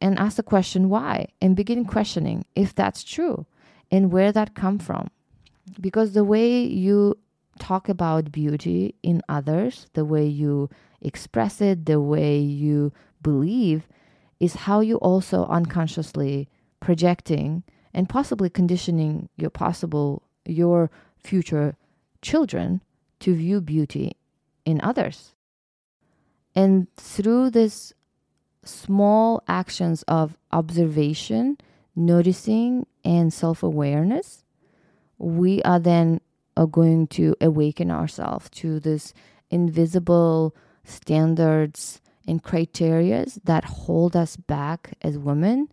and 0.01 0.19
ask 0.19 0.35
the 0.35 0.43
question 0.43 0.89
why 0.89 1.27
and 1.41 1.55
begin 1.55 1.85
questioning 1.85 2.43
if 2.57 2.75
that's 2.75 3.05
true 3.05 3.45
and 3.89 4.11
where 4.11 4.33
that 4.33 4.53
come 4.53 4.79
from 4.79 5.09
because 5.79 6.13
the 6.13 6.23
way 6.23 6.61
you 6.63 7.17
talk 7.59 7.89
about 7.89 8.31
beauty 8.31 8.95
in 9.03 9.21
others 9.29 9.87
the 9.93 10.05
way 10.05 10.25
you 10.25 10.69
express 11.01 11.61
it 11.61 11.85
the 11.85 11.99
way 11.99 12.37
you 12.39 12.91
believe 13.21 13.87
is 14.39 14.55
how 14.55 14.79
you 14.79 14.95
also 14.97 15.45
unconsciously 15.45 16.49
projecting 16.79 17.63
and 17.93 18.09
possibly 18.09 18.49
conditioning 18.49 19.29
your 19.37 19.49
possible 19.49 20.23
your 20.45 20.89
future 21.17 21.75
children 22.21 22.81
to 23.19 23.35
view 23.35 23.61
beauty 23.61 24.17
in 24.65 24.81
others. 24.81 25.33
And 26.55 26.87
through 26.97 27.51
this 27.51 27.93
small 28.63 29.43
actions 29.47 30.03
of 30.03 30.37
observation, 30.51 31.57
noticing 31.95 32.85
and 33.03 33.33
self 33.33 33.63
awareness, 33.63 34.43
we 35.21 35.61
are 35.63 35.79
then 35.79 36.19
are 36.57 36.67
going 36.67 37.07
to 37.07 37.35
awaken 37.39 37.91
ourselves 37.91 38.49
to 38.49 38.79
this 38.79 39.13
invisible 39.49 40.55
standards 40.83 42.01
and 42.27 42.43
criterias 42.43 43.39
that 43.43 43.63
hold 43.63 44.15
us 44.15 44.35
back 44.35 44.93
as 45.01 45.17
women 45.17 45.67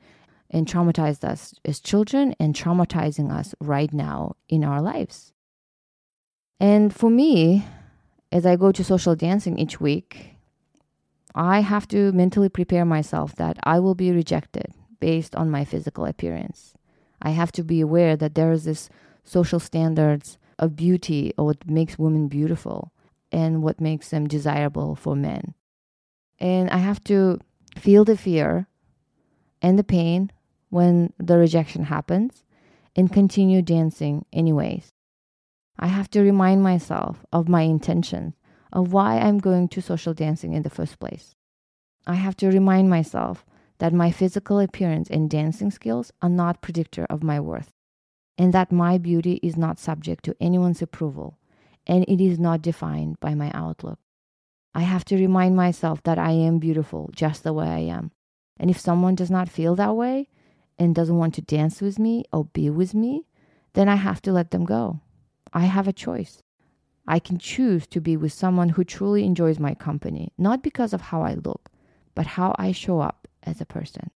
and 0.50 0.66
traumatized 0.66 1.24
us 1.24 1.54
as 1.64 1.80
children 1.80 2.34
and 2.38 2.54
traumatizing 2.54 3.30
us 3.30 3.54
right 3.60 3.92
now 3.92 4.34
in 4.48 4.64
our 4.64 4.80
lives. 4.80 5.32
And 6.60 6.94
for 6.94 7.10
me, 7.10 7.66
as 8.32 8.44
I 8.44 8.56
go 8.56 8.72
to 8.72 8.84
social 8.84 9.14
dancing 9.14 9.58
each 9.58 9.80
week, 9.80 10.34
I 11.34 11.60
have 11.60 11.86
to 11.88 12.12
mentally 12.12 12.48
prepare 12.48 12.84
myself 12.84 13.36
that 13.36 13.58
I 13.62 13.78
will 13.80 13.94
be 13.94 14.10
rejected 14.10 14.72
based 15.00 15.36
on 15.36 15.50
my 15.50 15.64
physical 15.64 16.04
appearance. 16.04 16.74
I 17.22 17.30
have 17.30 17.52
to 17.52 17.64
be 17.64 17.80
aware 17.80 18.16
that 18.16 18.34
there 18.34 18.52
is 18.52 18.64
this 18.64 18.88
social 19.28 19.60
standards 19.60 20.38
of 20.58 20.76
beauty 20.76 21.32
or 21.36 21.46
what 21.46 21.68
makes 21.68 21.98
women 21.98 22.28
beautiful 22.28 22.92
and 23.30 23.62
what 23.62 23.80
makes 23.80 24.08
them 24.08 24.26
desirable 24.26 24.94
for 24.94 25.14
men. 25.14 25.54
And 26.38 26.70
I 26.70 26.78
have 26.78 27.02
to 27.04 27.38
feel 27.76 28.04
the 28.04 28.16
fear 28.16 28.66
and 29.60 29.78
the 29.78 29.84
pain 29.84 30.30
when 30.70 31.12
the 31.18 31.38
rejection 31.38 31.84
happens 31.84 32.44
and 32.96 33.12
continue 33.12 33.62
dancing 33.62 34.24
anyways. 34.32 34.92
I 35.78 35.86
have 35.86 36.10
to 36.10 36.20
remind 36.20 36.62
myself 36.62 37.24
of 37.32 37.48
my 37.48 37.62
intentions, 37.62 38.34
of 38.72 38.92
why 38.92 39.18
I'm 39.18 39.38
going 39.38 39.68
to 39.68 39.80
social 39.80 40.14
dancing 40.14 40.52
in 40.54 40.62
the 40.62 40.70
first 40.70 40.98
place. 40.98 41.36
I 42.06 42.14
have 42.14 42.36
to 42.38 42.48
remind 42.48 42.90
myself 42.90 43.44
that 43.78 43.92
my 43.92 44.10
physical 44.10 44.58
appearance 44.58 45.08
and 45.08 45.30
dancing 45.30 45.70
skills 45.70 46.10
are 46.20 46.28
not 46.28 46.62
predictor 46.62 47.06
of 47.08 47.22
my 47.22 47.38
worth, 47.38 47.72
and 48.38 48.54
that 48.54 48.72
my 48.72 48.96
beauty 48.96 49.40
is 49.42 49.56
not 49.56 49.80
subject 49.80 50.24
to 50.24 50.36
anyone's 50.40 50.80
approval, 50.80 51.38
and 51.86 52.04
it 52.08 52.24
is 52.24 52.38
not 52.38 52.62
defined 52.62 53.18
by 53.18 53.34
my 53.34 53.50
outlook. 53.52 53.98
I 54.74 54.82
have 54.82 55.04
to 55.06 55.16
remind 55.16 55.56
myself 55.56 56.02
that 56.04 56.18
I 56.18 56.30
am 56.30 56.60
beautiful 56.60 57.10
just 57.12 57.42
the 57.42 57.52
way 57.52 57.66
I 57.66 57.80
am. 57.80 58.12
And 58.60 58.70
if 58.70 58.78
someone 58.78 59.16
does 59.16 59.30
not 59.30 59.48
feel 59.48 59.74
that 59.74 59.96
way 59.96 60.28
and 60.78 60.94
doesn't 60.94 61.18
want 61.18 61.34
to 61.34 61.42
dance 61.42 61.80
with 61.80 61.98
me 61.98 62.24
or 62.32 62.44
be 62.44 62.70
with 62.70 62.94
me, 62.94 63.26
then 63.72 63.88
I 63.88 63.96
have 63.96 64.22
to 64.22 64.32
let 64.32 64.52
them 64.52 64.64
go. 64.64 65.00
I 65.52 65.64
have 65.64 65.88
a 65.88 65.92
choice. 65.92 66.42
I 67.08 67.18
can 67.18 67.38
choose 67.38 67.86
to 67.88 68.00
be 68.00 68.16
with 68.16 68.32
someone 68.32 68.68
who 68.68 68.84
truly 68.84 69.24
enjoys 69.24 69.58
my 69.58 69.74
company, 69.74 70.32
not 70.38 70.62
because 70.62 70.92
of 70.92 71.00
how 71.00 71.22
I 71.22 71.34
look, 71.34 71.70
but 72.14 72.26
how 72.26 72.54
I 72.58 72.70
show 72.72 73.00
up 73.00 73.26
as 73.42 73.60
a 73.60 73.66
person. 73.66 74.10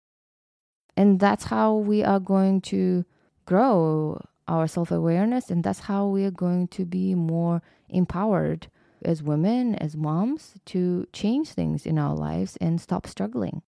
And 0.97 1.21
that's 1.21 1.45
how 1.45 1.75
we 1.77 2.03
are 2.03 2.21
going 2.21 2.61
to 2.63 3.05
grow 3.51 4.23
our 4.47 4.69
self 4.69 4.93
awareness, 4.93 5.51
and 5.51 5.65
that's 5.65 5.81
how 5.91 6.07
we 6.07 6.25
are 6.25 6.31
going 6.47 6.69
to 6.69 6.85
be 6.85 7.17
more 7.17 7.61
empowered 7.89 8.69
as 9.05 9.25
women, 9.25 9.75
as 9.75 9.97
moms, 9.97 10.55
to 10.67 11.05
change 11.13 11.49
things 11.51 11.85
in 11.85 11.99
our 11.99 12.15
lives 12.15 12.57
and 12.61 12.81
stop 12.81 13.09
struggling. 13.09 13.63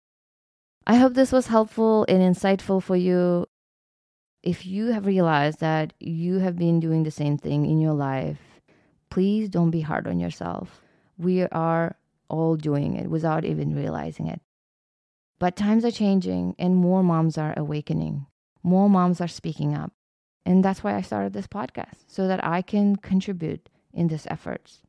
I 0.86 0.96
hope 0.96 1.14
this 1.14 1.32
was 1.32 1.46
helpful 1.46 2.04
and 2.08 2.20
insightful 2.20 2.82
for 2.82 2.96
you. 2.96 3.46
If 4.42 4.66
you 4.66 4.92
have 4.92 5.06
realized 5.06 5.60
that 5.60 5.94
you 5.98 6.40
have 6.40 6.56
been 6.56 6.78
doing 6.78 7.04
the 7.04 7.10
same 7.10 7.38
thing 7.38 7.64
in 7.64 7.80
your 7.80 7.94
life, 7.94 8.60
please 9.08 9.48
don't 9.48 9.70
be 9.70 9.80
hard 9.80 10.06
on 10.06 10.20
yourself. 10.20 10.82
We 11.16 11.42
are 11.44 11.96
all 12.28 12.56
doing 12.56 12.96
it 12.96 13.08
without 13.08 13.46
even 13.46 13.74
realizing 13.74 14.26
it. 14.26 14.40
But 15.38 15.56
times 15.56 15.86
are 15.86 15.90
changing 15.90 16.54
and 16.58 16.76
more 16.76 17.02
moms 17.02 17.38
are 17.38 17.54
awakening. 17.56 18.26
More 18.62 18.90
moms 18.90 19.20
are 19.20 19.28
speaking 19.28 19.74
up. 19.74 19.92
And 20.44 20.64
that's 20.64 20.82
why 20.82 20.94
I 20.94 21.02
started 21.02 21.32
this 21.32 21.46
podcast, 21.46 22.04
so 22.06 22.26
that 22.26 22.44
I 22.44 22.62
can 22.62 22.96
contribute 22.96 23.68
in 23.92 24.08
these 24.08 24.26
efforts. 24.30 24.82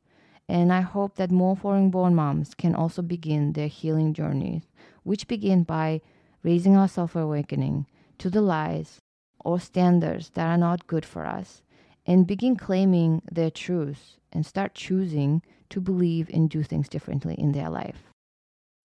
And 0.48 0.72
I 0.72 0.80
hope 0.80 1.16
that 1.16 1.30
more 1.30 1.56
foreign 1.56 1.90
born 1.90 2.14
moms 2.14 2.54
can 2.54 2.74
also 2.74 3.02
begin 3.02 3.52
their 3.52 3.68
healing 3.68 4.12
journeys, 4.12 4.62
which 5.02 5.28
begin 5.28 5.62
by 5.62 6.00
raising 6.42 6.76
our 6.76 6.88
self 6.88 7.14
awakening 7.14 7.86
to 8.18 8.30
the 8.30 8.40
lies 8.40 9.00
or 9.44 9.60
standards 9.60 10.30
that 10.30 10.46
are 10.46 10.58
not 10.58 10.86
good 10.86 11.04
for 11.04 11.26
us 11.26 11.62
and 12.06 12.26
begin 12.26 12.56
claiming 12.56 13.22
their 13.30 13.50
truths 13.50 14.18
and 14.32 14.44
start 14.44 14.74
choosing 14.74 15.42
to 15.70 15.80
believe 15.80 16.28
and 16.32 16.50
do 16.50 16.62
things 16.62 16.88
differently 16.88 17.34
in 17.34 17.52
their 17.52 17.70
life. 17.70 18.10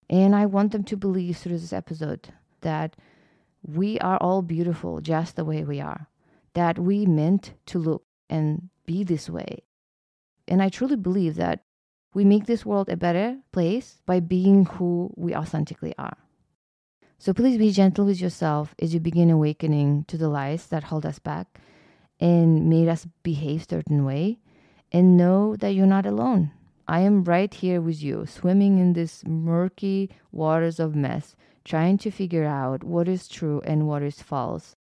And 0.10 0.36
I 0.36 0.46
want 0.46 0.72
them 0.72 0.84
to 0.86 0.98
believe 0.98 1.38
through 1.38 1.60
this 1.60 1.74
episode 1.74 2.30
that 2.62 2.96
we 3.62 4.00
are 4.00 4.18
all 4.18 4.42
beautiful 4.42 5.02
just 5.02 5.36
the 5.36 5.46
way 5.46 5.64
we 5.64 5.80
are, 5.82 6.08
that 6.54 6.80
we 6.80 7.06
meant 7.06 7.54
to 7.68 7.80
look 7.80 8.04
and 8.30 8.70
be 8.86 9.04
this 9.04 9.30
way. 9.30 9.64
And 10.48 10.62
I 10.62 10.70
truly 10.70 10.96
believe 10.96 11.36
that 11.36 11.64
we 12.14 12.26
make 12.26 12.46
this 12.46 12.66
world 12.66 12.90
a 12.90 12.98
better 12.98 13.38
place 13.52 14.02
by 14.06 14.20
being 14.20 14.66
who 14.66 15.14
we 15.16 15.36
authentically 15.36 15.94
are. 15.98 16.18
So 17.20 17.34
please 17.34 17.58
be 17.58 17.72
gentle 17.72 18.06
with 18.06 18.22
yourself 18.22 18.74
as 18.80 18.94
you 18.94 19.00
begin 19.00 19.30
awakening 19.30 20.06
to 20.08 20.18
the 20.18 20.30
lies 20.30 20.68
that 20.68 20.86
hold 20.86 21.06
us 21.06 21.20
back 21.20 21.60
and 22.20 22.70
made 22.70 22.88
us 22.88 23.08
behave 23.24 23.68
certain 23.70 24.06
way 24.06 24.40
and 24.92 25.18
know 25.18 25.56
that 25.58 25.74
you're 25.74 25.86
not 25.86 26.06
alone. 26.06 26.52
I 26.88 27.02
am 27.02 27.24
right 27.24 27.54
here 27.54 27.82
with 27.82 28.02
you, 28.02 28.26
swimming 28.26 28.80
in 28.80 28.94
this 28.94 29.24
murky 29.28 30.10
waters 30.32 30.80
of 30.80 30.96
mess, 30.96 31.36
trying 31.70 32.00
to 32.00 32.10
figure 32.10 32.46
out 32.46 32.84
what 32.84 33.08
is 33.08 33.28
true 33.28 33.62
and 33.64 33.88
what 33.88 34.02
is 34.02 34.22
false. 34.22 34.76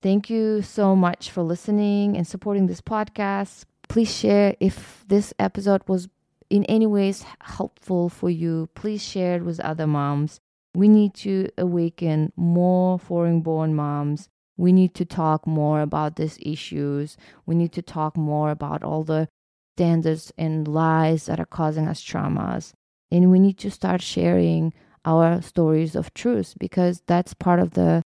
Thank 0.00 0.30
you 0.30 0.62
so 0.62 0.94
much 0.94 1.30
for 1.30 1.42
listening 1.42 2.16
and 2.16 2.24
supporting 2.26 2.68
this 2.68 2.80
podcast. 2.80 3.64
Please 3.88 4.14
share 4.14 4.54
if 4.60 5.04
this 5.08 5.34
episode 5.40 5.82
was 5.88 6.08
in 6.48 6.64
any 6.66 6.86
ways 6.86 7.24
helpful 7.40 8.08
for 8.08 8.30
you. 8.30 8.68
Please 8.76 9.02
share 9.02 9.36
it 9.36 9.44
with 9.44 9.58
other 9.60 9.88
moms. 9.88 10.38
We 10.74 10.86
need 10.86 11.14
to 11.14 11.48
awaken 11.58 12.32
more 12.36 13.00
foreign 13.00 13.40
born 13.40 13.74
moms. 13.74 14.28
We 14.56 14.72
need 14.72 14.94
to 14.94 15.04
talk 15.04 15.44
more 15.46 15.80
about 15.80 16.14
these 16.16 16.38
issues. 16.40 17.16
We 17.46 17.56
need 17.56 17.72
to 17.72 17.82
talk 17.82 18.16
more 18.16 18.50
about 18.50 18.84
all 18.84 19.02
the 19.02 19.28
standards 19.76 20.32
and 20.38 20.68
lies 20.68 21.26
that 21.26 21.40
are 21.40 21.46
causing 21.46 21.88
us 21.88 22.02
traumas. 22.02 22.72
And 23.10 23.32
we 23.32 23.40
need 23.40 23.58
to 23.58 23.70
start 23.70 24.02
sharing 24.02 24.72
our 25.08 25.40
stories 25.40 25.96
of 25.96 26.12
truth 26.12 26.54
because 26.60 27.02
that's 27.06 27.32
part 27.32 27.60
of 27.60 27.70
the 27.72 28.02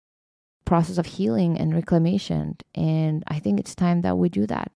process 0.65 0.97
of 0.97 1.07
healing 1.07 1.59
and 1.59 1.75
reclamation. 1.75 2.57
And 2.75 3.23
I 3.29 3.39
think 3.39 3.61
it's 3.61 3.75
time 3.75 4.01
that 4.01 4.17
we 4.17 4.31
do 4.31 4.47
that. 4.47 4.73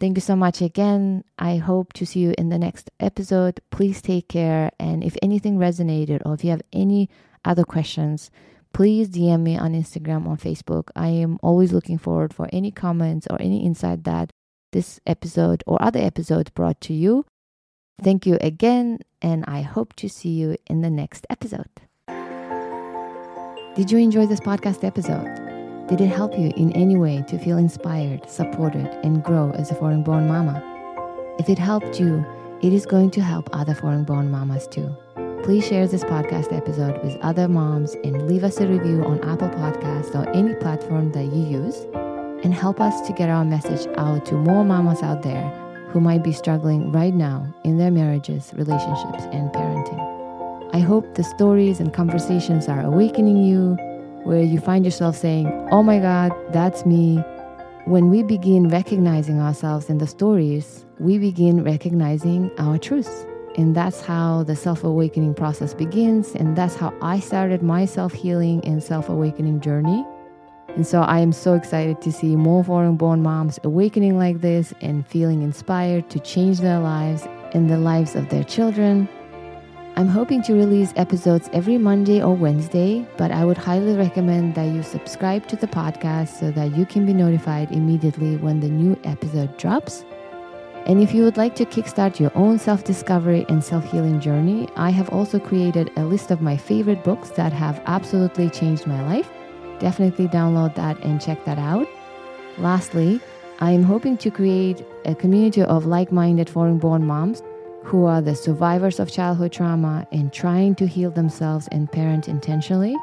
Thank 0.00 0.16
you 0.16 0.22
so 0.22 0.34
much 0.34 0.60
again. 0.60 1.22
I 1.38 1.56
hope 1.56 1.92
to 1.94 2.06
see 2.06 2.20
you 2.20 2.34
in 2.36 2.48
the 2.48 2.58
next 2.58 2.90
episode. 2.98 3.60
Please 3.70 4.02
take 4.02 4.28
care. 4.28 4.70
And 4.80 5.04
if 5.04 5.16
anything 5.22 5.58
resonated 5.58 6.22
or 6.24 6.34
if 6.34 6.42
you 6.42 6.50
have 6.50 6.62
any 6.72 7.08
other 7.44 7.64
questions, 7.64 8.30
please 8.72 9.08
DM 9.08 9.42
me 9.42 9.56
on 9.56 9.72
Instagram 9.72 10.26
or 10.26 10.36
Facebook. 10.36 10.88
I 10.96 11.08
am 11.08 11.38
always 11.42 11.72
looking 11.72 11.98
forward 11.98 12.34
for 12.34 12.48
any 12.52 12.70
comments 12.72 13.26
or 13.30 13.40
any 13.40 13.64
insight 13.64 14.04
that 14.04 14.30
this 14.72 15.00
episode 15.06 15.62
or 15.66 15.80
other 15.82 16.00
episodes 16.00 16.50
brought 16.50 16.80
to 16.82 16.94
you. 16.94 17.24
Thank 18.02 18.24
you 18.24 18.38
again, 18.40 19.00
and 19.20 19.44
I 19.46 19.60
hope 19.60 19.94
to 19.96 20.08
see 20.08 20.30
you 20.30 20.56
in 20.66 20.80
the 20.80 20.88
next 20.88 21.26
episode. 21.28 21.68
Did 23.76 23.90
you 23.90 23.98
enjoy 23.98 24.26
this 24.26 24.40
podcast 24.40 24.84
episode? 24.84 25.28
Did 25.86 26.00
it 26.00 26.06
help 26.06 26.38
you 26.38 26.50
in 26.56 26.72
any 26.72 26.96
way 26.96 27.22
to 27.28 27.38
feel 27.38 27.58
inspired, 27.58 28.28
supported, 28.30 28.86
and 29.04 29.22
grow 29.22 29.50
as 29.50 29.70
a 29.70 29.74
foreign 29.74 30.02
born 30.02 30.26
mama? 30.26 30.62
If 31.38 31.50
it 31.50 31.58
helped 31.58 32.00
you, 32.00 32.24
it 32.62 32.72
is 32.72 32.86
going 32.86 33.10
to 33.12 33.20
help 33.20 33.50
other 33.52 33.74
foreign 33.74 34.04
born 34.04 34.30
mamas 34.30 34.66
too. 34.66 34.96
Please 35.44 35.66
share 35.66 35.86
this 35.86 36.04
podcast 36.04 36.56
episode 36.56 37.02
with 37.04 37.18
other 37.20 37.48
moms 37.48 37.94
and 38.02 38.26
leave 38.26 38.44
us 38.44 38.60
a 38.60 38.66
review 38.66 39.04
on 39.04 39.20
Apple 39.28 39.50
Podcasts 39.50 40.14
or 40.14 40.26
any 40.30 40.54
platform 40.54 41.12
that 41.12 41.24
you 41.24 41.44
use 41.44 41.76
and 42.44 42.54
help 42.54 42.80
us 42.80 43.06
to 43.06 43.12
get 43.12 43.28
our 43.28 43.44
message 43.44 43.86
out 43.98 44.24
to 44.26 44.34
more 44.34 44.64
mamas 44.64 45.02
out 45.02 45.22
there 45.22 45.69
who 45.90 46.00
might 46.00 46.22
be 46.22 46.32
struggling 46.32 46.92
right 46.92 47.14
now 47.14 47.46
in 47.64 47.78
their 47.78 47.90
marriages, 47.90 48.52
relationships, 48.54 49.24
and 49.32 49.50
parenting. 49.50 50.10
I 50.72 50.78
hope 50.78 51.14
the 51.14 51.24
stories 51.24 51.80
and 51.80 51.92
conversations 51.92 52.68
are 52.68 52.80
awakening 52.80 53.42
you 53.42 53.76
where 54.24 54.42
you 54.42 54.60
find 54.60 54.84
yourself 54.84 55.16
saying, 55.16 55.46
Oh 55.72 55.82
my 55.82 55.98
God, 55.98 56.32
that's 56.52 56.86
me. 56.86 57.16
When 57.86 58.08
we 58.08 58.22
begin 58.22 58.68
recognizing 58.68 59.40
ourselves 59.40 59.90
in 59.90 59.98
the 59.98 60.06
stories, 60.06 60.84
we 60.98 61.18
begin 61.18 61.64
recognizing 61.64 62.50
our 62.58 62.78
truths. 62.78 63.26
And 63.56 63.74
that's 63.74 64.00
how 64.00 64.44
the 64.44 64.54
self 64.54 64.84
awakening 64.84 65.34
process 65.34 65.74
begins. 65.74 66.34
And 66.34 66.56
that's 66.56 66.76
how 66.76 66.94
I 67.02 67.18
started 67.18 67.62
my 67.62 67.84
self 67.84 68.12
healing 68.12 68.64
and 68.64 68.82
self 68.82 69.08
awakening 69.08 69.60
journey. 69.60 70.06
And 70.76 70.86
so 70.86 71.00
I 71.00 71.18
am 71.18 71.32
so 71.32 71.54
excited 71.54 72.00
to 72.02 72.12
see 72.12 72.36
more 72.36 72.64
foreign 72.64 72.96
born 72.96 73.22
moms 73.22 73.58
awakening 73.64 74.16
like 74.16 74.40
this 74.40 74.72
and 74.80 75.06
feeling 75.06 75.42
inspired 75.42 76.10
to 76.10 76.20
change 76.20 76.60
their 76.60 76.78
lives 76.78 77.26
and 77.52 77.68
the 77.68 77.78
lives 77.78 78.14
of 78.14 78.28
their 78.28 78.44
children 78.44 79.08
I'm 79.96 80.08
hoping 80.08 80.40
to 80.44 80.54
release 80.54 80.94
episodes 80.96 81.50
every 81.52 81.76
Monday 81.76 82.22
or 82.22 82.34
Wednesday, 82.34 83.06
but 83.18 83.32
I 83.32 83.44
would 83.44 83.58
highly 83.58 83.94
recommend 83.96 84.54
that 84.54 84.72
you 84.72 84.82
subscribe 84.82 85.46
to 85.48 85.56
the 85.56 85.66
podcast 85.66 86.38
so 86.40 86.50
that 86.52 86.76
you 86.76 86.86
can 86.86 87.04
be 87.04 87.12
notified 87.12 87.70
immediately 87.72 88.36
when 88.36 88.60
the 88.60 88.70
new 88.70 88.98
episode 89.04 89.58
drops. 89.58 90.04
And 90.86 91.02
if 91.02 91.12
you 91.12 91.24
would 91.24 91.36
like 91.36 91.54
to 91.56 91.66
kickstart 91.66 92.18
your 92.18 92.32
own 92.34 92.58
self 92.58 92.84
discovery 92.84 93.44
and 93.48 93.62
self 93.62 93.90
healing 93.90 94.20
journey, 94.20 94.68
I 94.76 94.88
have 94.90 95.10
also 95.10 95.38
created 95.38 95.90
a 95.96 96.04
list 96.04 96.30
of 96.30 96.40
my 96.40 96.56
favorite 96.56 97.04
books 97.04 97.30
that 97.30 97.52
have 97.52 97.82
absolutely 97.84 98.48
changed 98.48 98.86
my 98.86 99.02
life. 99.02 99.28
Definitely 99.80 100.28
download 100.28 100.74
that 100.76 100.98
and 101.00 101.20
check 101.20 101.44
that 101.44 101.58
out. 101.58 101.88
Lastly, 102.58 103.20
I 103.60 103.72
am 103.72 103.82
hoping 103.82 104.16
to 104.18 104.30
create 104.30 104.84
a 105.04 105.14
community 105.14 105.62
of 105.62 105.86
like 105.86 106.12
minded 106.12 106.48
foreign 106.48 106.78
born 106.78 107.06
moms 107.06 107.42
who 107.82 108.04
are 108.04 108.20
the 108.20 108.34
survivors 108.34 109.00
of 109.00 109.10
childhood 109.10 109.52
trauma 109.52 110.06
and 110.12 110.32
trying 110.32 110.74
to 110.76 110.86
heal 110.86 111.10
themselves 111.10 111.68
and 111.72 111.90
parent 111.90 112.28
intentionally. 112.28 112.94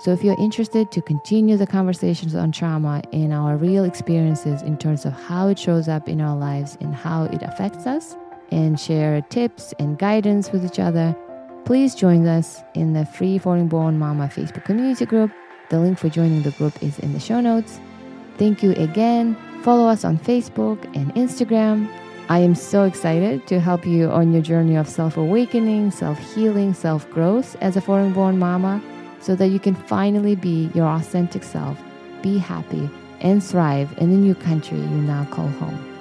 So, 0.00 0.10
if 0.10 0.24
you're 0.24 0.40
interested 0.40 0.90
to 0.90 1.02
continue 1.02 1.56
the 1.56 1.66
conversations 1.66 2.34
on 2.34 2.50
trauma 2.50 3.02
and 3.12 3.32
our 3.32 3.56
real 3.56 3.84
experiences 3.84 4.62
in 4.62 4.76
terms 4.78 5.04
of 5.04 5.12
how 5.12 5.48
it 5.48 5.58
shows 5.58 5.86
up 5.86 6.08
in 6.08 6.20
our 6.20 6.36
lives 6.36 6.76
and 6.80 6.94
how 6.94 7.24
it 7.24 7.42
affects 7.42 7.86
us, 7.86 8.16
and 8.52 8.78
share 8.78 9.20
tips 9.22 9.74
and 9.78 9.98
guidance 9.98 10.52
with 10.52 10.64
each 10.64 10.78
other, 10.78 11.16
please 11.64 11.94
join 11.94 12.26
us 12.26 12.62
in 12.74 12.92
the 12.92 13.06
Free 13.06 13.38
Foreign 13.38 13.66
Born 13.66 13.98
Mama 13.98 14.30
Facebook 14.32 14.64
community 14.64 15.06
group. 15.06 15.30
The 15.72 15.80
link 15.80 15.98
for 15.98 16.08
joining 16.08 16.42
the 16.42 16.52
group 16.52 16.80
is 16.80 17.00
in 17.00 17.12
the 17.12 17.18
show 17.18 17.40
notes. 17.40 17.80
Thank 18.38 18.62
you 18.62 18.70
again. 18.72 19.36
Follow 19.64 19.88
us 19.88 20.04
on 20.04 20.18
Facebook 20.18 20.78
and 20.94 21.12
Instagram 21.16 21.88
I 22.28 22.38
am 22.38 22.54
so 22.54 22.84
excited 22.84 23.46
to 23.48 23.60
help 23.60 23.84
you 23.84 24.08
on 24.08 24.32
your 24.32 24.40
journey 24.40 24.76
of 24.76 24.88
self 24.88 25.16
awakening, 25.16 25.90
self 25.90 26.18
healing, 26.34 26.72
self 26.72 27.08
growth 27.10 27.56
as 27.60 27.76
a 27.76 27.80
foreign 27.80 28.12
born 28.12 28.38
mama 28.38 28.80
so 29.20 29.34
that 29.34 29.48
you 29.48 29.58
can 29.58 29.74
finally 29.74 30.34
be 30.34 30.70
your 30.74 30.86
authentic 30.86 31.42
self, 31.42 31.78
be 32.22 32.38
happy, 32.38 32.88
and 33.20 33.44
thrive 33.44 33.92
in 33.98 34.10
the 34.10 34.16
new 34.16 34.34
country 34.34 34.78
you 34.78 34.86
now 34.86 35.26
call 35.26 35.48
home. 35.48 35.91